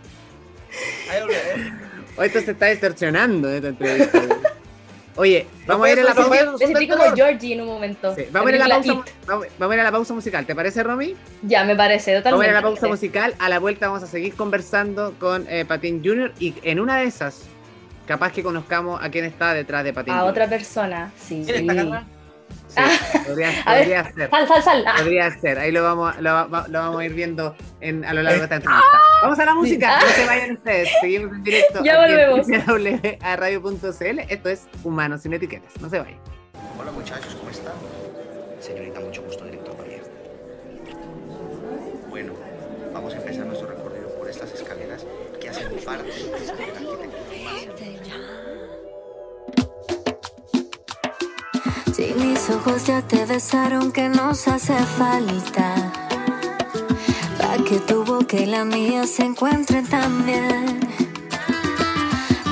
Ahí 1.11 1.21
volver, 1.21 1.37
eh. 1.37 1.73
Esto 2.27 2.41
se 2.41 2.51
está 2.53 2.67
distorsionando 2.67 3.51
esta 3.51 3.69
entrevista. 3.69 4.23
Oye, 5.17 5.47
vamos 5.67 5.87
a 5.87 5.93
ir 5.93 6.01
a 6.01 6.05
la 6.05 6.15
pausa. 6.15 6.45
como 6.53 7.15
Georgie 7.15 7.55
en 7.55 7.61
un 7.61 7.69
momento. 7.69 8.15
vamos, 8.33 8.53
a 8.53 8.55
ir 8.55 8.63
a 8.63 8.69
la 8.69 8.75
pausa, 8.75 9.05
vamos, 9.27 9.47
a 9.61 9.75
ir 9.75 9.81
a 9.81 9.85
la 9.85 9.93
pausa 9.93 10.15
musical. 10.15 10.47
¿Te 10.47 10.55
parece, 10.55 10.83
Romy? 10.83 11.15
Ya, 11.43 11.65
me 11.65 11.77
parece, 11.77 12.17
totalmente. 12.17 12.31
Vamos 12.31 12.43
a 12.43 12.47
ir 12.47 12.51
a 12.51 12.55
la 12.55 12.63
pausa 12.63 12.89
musical. 12.89 13.35
A 13.39 13.49
la 13.49 13.59
vuelta 13.59 13.87
vamos 13.87 14.03
a 14.03 14.07
seguir 14.07 14.35
conversando 14.35 15.15
con 15.21 15.47
eh, 15.49 15.65
Patín 15.65 16.03
Junior 16.05 16.33
y 16.41 16.55
en 16.63 16.81
una 16.81 16.99
de 16.99 17.05
esas, 17.05 17.45
capaz 18.07 18.33
que 18.33 18.43
conozcamos 18.43 19.03
a 19.03 19.11
quién 19.11 19.25
está 19.25 19.55
detrás 19.55 19.85
de 19.85 19.93
Patín. 19.93 20.15
A 20.15 20.25
otra 20.25 20.49
persona, 20.49 21.13
sí. 21.17 21.45
¿Quién 21.47 21.71
está, 21.71 22.05
Sí, 22.69 23.19
podría, 23.27 23.51
podría 23.65 24.13
ser. 24.13 24.31
Sal, 24.31 24.49
sal, 24.49 24.63
sal. 24.63 24.85
Ah. 24.87 24.95
Podría 24.99 25.31
ser. 25.39 25.59
Ahí 25.59 25.71
lo 25.71 25.83
vamos, 25.83 26.17
lo, 26.21 26.49
lo, 26.49 26.49
vamos 26.49 27.01
a 27.01 27.05
ir 27.05 27.15
viendo 27.15 27.55
en, 27.81 28.05
a 28.05 28.13
lo 28.13 28.23
largo 28.23 28.39
de 28.39 28.45
esta 28.45 28.57
entrevista. 28.57 28.99
Vamos 29.25 29.39
a 29.39 29.45
la 29.47 29.55
música. 29.55 30.01
No 30.01 30.07
se 30.07 30.27
vayan 30.27 30.53
ustedes. 30.53 30.91
Seguimos 31.01 31.33
en 31.33 31.43
directo. 31.43 31.83
Ya 31.83 31.99
volvemos. 31.99 32.47
a 33.23 33.37
radio.cl. 33.37 34.19
Esto 34.29 34.51
es 34.51 34.67
Humanos 34.83 35.23
sin 35.23 35.33
etiquetas. 35.33 35.73
No 35.81 35.89
se 35.89 35.99
vayan. 35.99 36.21
Hola 36.79 36.93
muchachos, 36.93 37.35
¿cómo 37.35 37.51
están? 37.51 37.73
Señorita, 38.61 39.01
mucho 39.01 39.23
gusto, 39.23 39.45
director 39.47 39.75
María. 39.79 40.01
Bueno, 42.11 42.35
vamos 42.93 43.15
a 43.15 43.17
empezar 43.17 43.47
nuestro 43.47 43.69
recorrido 43.69 44.11
por 44.19 44.29
estas 44.29 44.53
escaleras 44.53 45.07
que 45.41 45.49
hacen 45.49 45.73
parte 45.83 46.11
de 46.13 46.31
la 46.31 46.37
arquitectura 46.37 47.07
Si 51.95 52.15
mis 52.15 52.51
ojos 52.51 52.87
ya 52.87 53.01
te 53.01 53.25
besaron, 53.25 53.91
que 53.91 54.11
nos 54.11 54.47
hace 54.49 54.75
falta? 54.75 55.84
Que 57.63 57.79
tu 57.79 58.05
boca 58.05 58.37
y 58.37 58.47
la 58.47 58.65
mía 58.65 59.07
se 59.07 59.23
encuentren 59.23 59.87
también. 59.87 60.81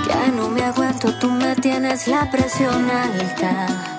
Ya 0.09 0.29
no 0.29 0.49
me 0.49 0.63
aguanto, 0.63 1.13
tú 1.19 1.29
me 1.29 1.55
tienes 1.57 2.07
la 2.07 2.31
presión 2.31 2.89
alta. 2.89 3.99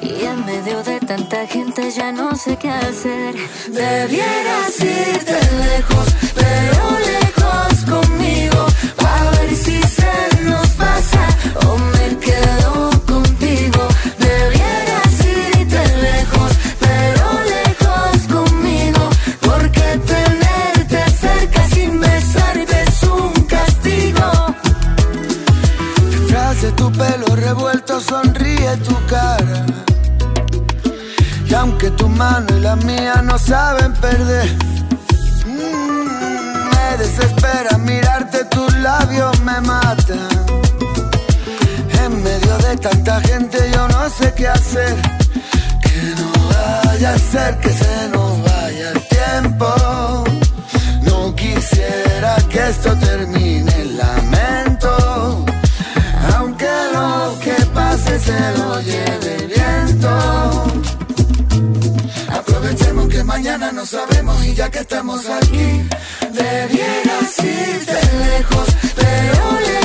Y 0.00 0.24
en 0.24 0.46
medio 0.46 0.82
de 0.84 1.00
tanta 1.00 1.46
gente 1.46 1.90
ya 1.90 2.12
no 2.12 2.34
sé 2.34 2.56
qué 2.56 2.70
hacer. 2.70 3.34
Debieras 3.68 4.80
irte 4.80 5.38
lejos, 5.66 6.06
pero 6.34 6.82
lejos 7.12 7.84
conmigo. 7.84 8.66
A 9.06 9.30
ver 9.32 9.54
si 9.54 9.82
se 9.82 10.42
nos 10.44 10.68
pasa 10.70 11.26
o 11.66 11.76
me 11.76 11.99
tu 28.78 28.94
cara. 29.06 29.66
Y 31.48 31.54
aunque 31.54 31.90
tu 31.90 32.08
mano 32.08 32.46
y 32.56 32.60
la 32.60 32.76
mía 32.76 33.22
no 33.24 33.36
saben 33.38 33.92
perder, 33.94 34.48
mm, 35.46 36.70
me 36.72 36.96
desespera 36.98 37.78
mirarte, 37.78 38.44
tus 38.44 38.72
labios 38.78 39.40
me 39.40 39.60
matan. 39.60 40.28
En 42.04 42.22
medio 42.22 42.58
de 42.58 42.76
tanta 42.76 43.20
gente 43.22 43.58
yo 43.74 43.88
no 43.88 44.08
sé 44.10 44.32
qué 44.34 44.48
hacer. 44.48 44.94
Que 45.82 46.14
no 46.20 46.30
vaya 46.54 47.14
a 47.14 47.18
ser 47.18 47.58
que 47.58 47.70
se 47.70 48.08
nos 48.12 48.42
vaya 48.44 48.90
el 48.92 49.00
tiempo. 49.08 50.24
No 51.02 51.34
quisiera 51.34 52.36
que 52.48 52.68
esto 52.68 52.96
termine, 52.96 53.39
se 58.30 58.58
lo 58.58 58.80
lleve 58.80 59.36
el 59.36 59.46
viento. 59.48 60.10
Aprovechemos 62.38 63.08
que 63.08 63.24
mañana 63.24 63.72
no 63.72 63.84
sabemos 63.84 64.44
y 64.44 64.54
ya 64.54 64.70
que 64.70 64.80
estamos 64.80 65.20
aquí, 65.28 65.68
debieras 66.32 67.38
irte 67.38 68.00
lejos, 68.26 68.68
pero 68.96 69.60
lejos. 69.60 69.79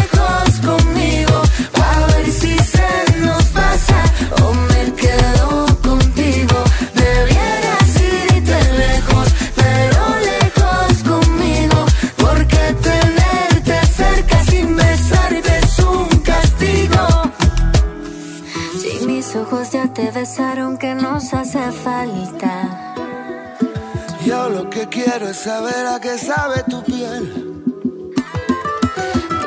que 24.75 24.89
quiero 24.89 25.29
es 25.29 25.37
saber 25.37 25.87
a 25.87 26.01
qué 26.01 26.17
sabe 26.17 26.61
tu 26.69 26.83
piel. 26.83 27.23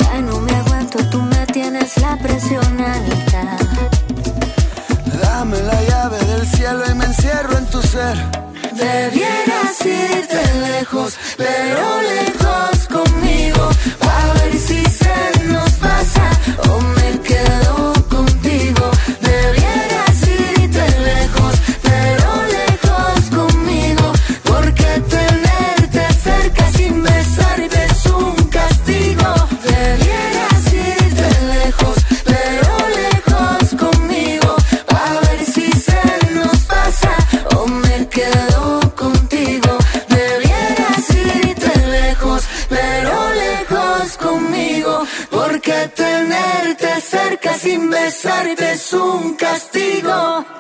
Ya 0.01 0.23
no 0.23 0.41
me 0.41 0.53
aguanto, 0.53 0.99
tú 1.11 1.21
me 1.21 1.45
tienes 1.49 1.99
la 1.99 2.17
presión 2.17 2.81
alta. 2.81 3.43
Dame 5.21 5.61
la 5.61 5.83
llave 5.83 6.19
del 6.31 6.47
cielo 6.47 6.83
y 6.91 6.95
me 6.95 7.05
encierro 7.05 7.59
en 7.59 7.67
tu 7.67 7.83
ser. 7.83 8.17
Debieras 8.73 9.77
irte 9.85 10.43
lejos, 10.71 11.19
pero 11.37 11.85
lejos 12.15 12.89
conmigo, 12.89 13.69
para 13.99 14.33
ver 14.33 14.59
si 14.59 14.78
besarte 48.09 48.73
es 48.73 48.91
un 48.95 49.35
castigo. 49.35 50.58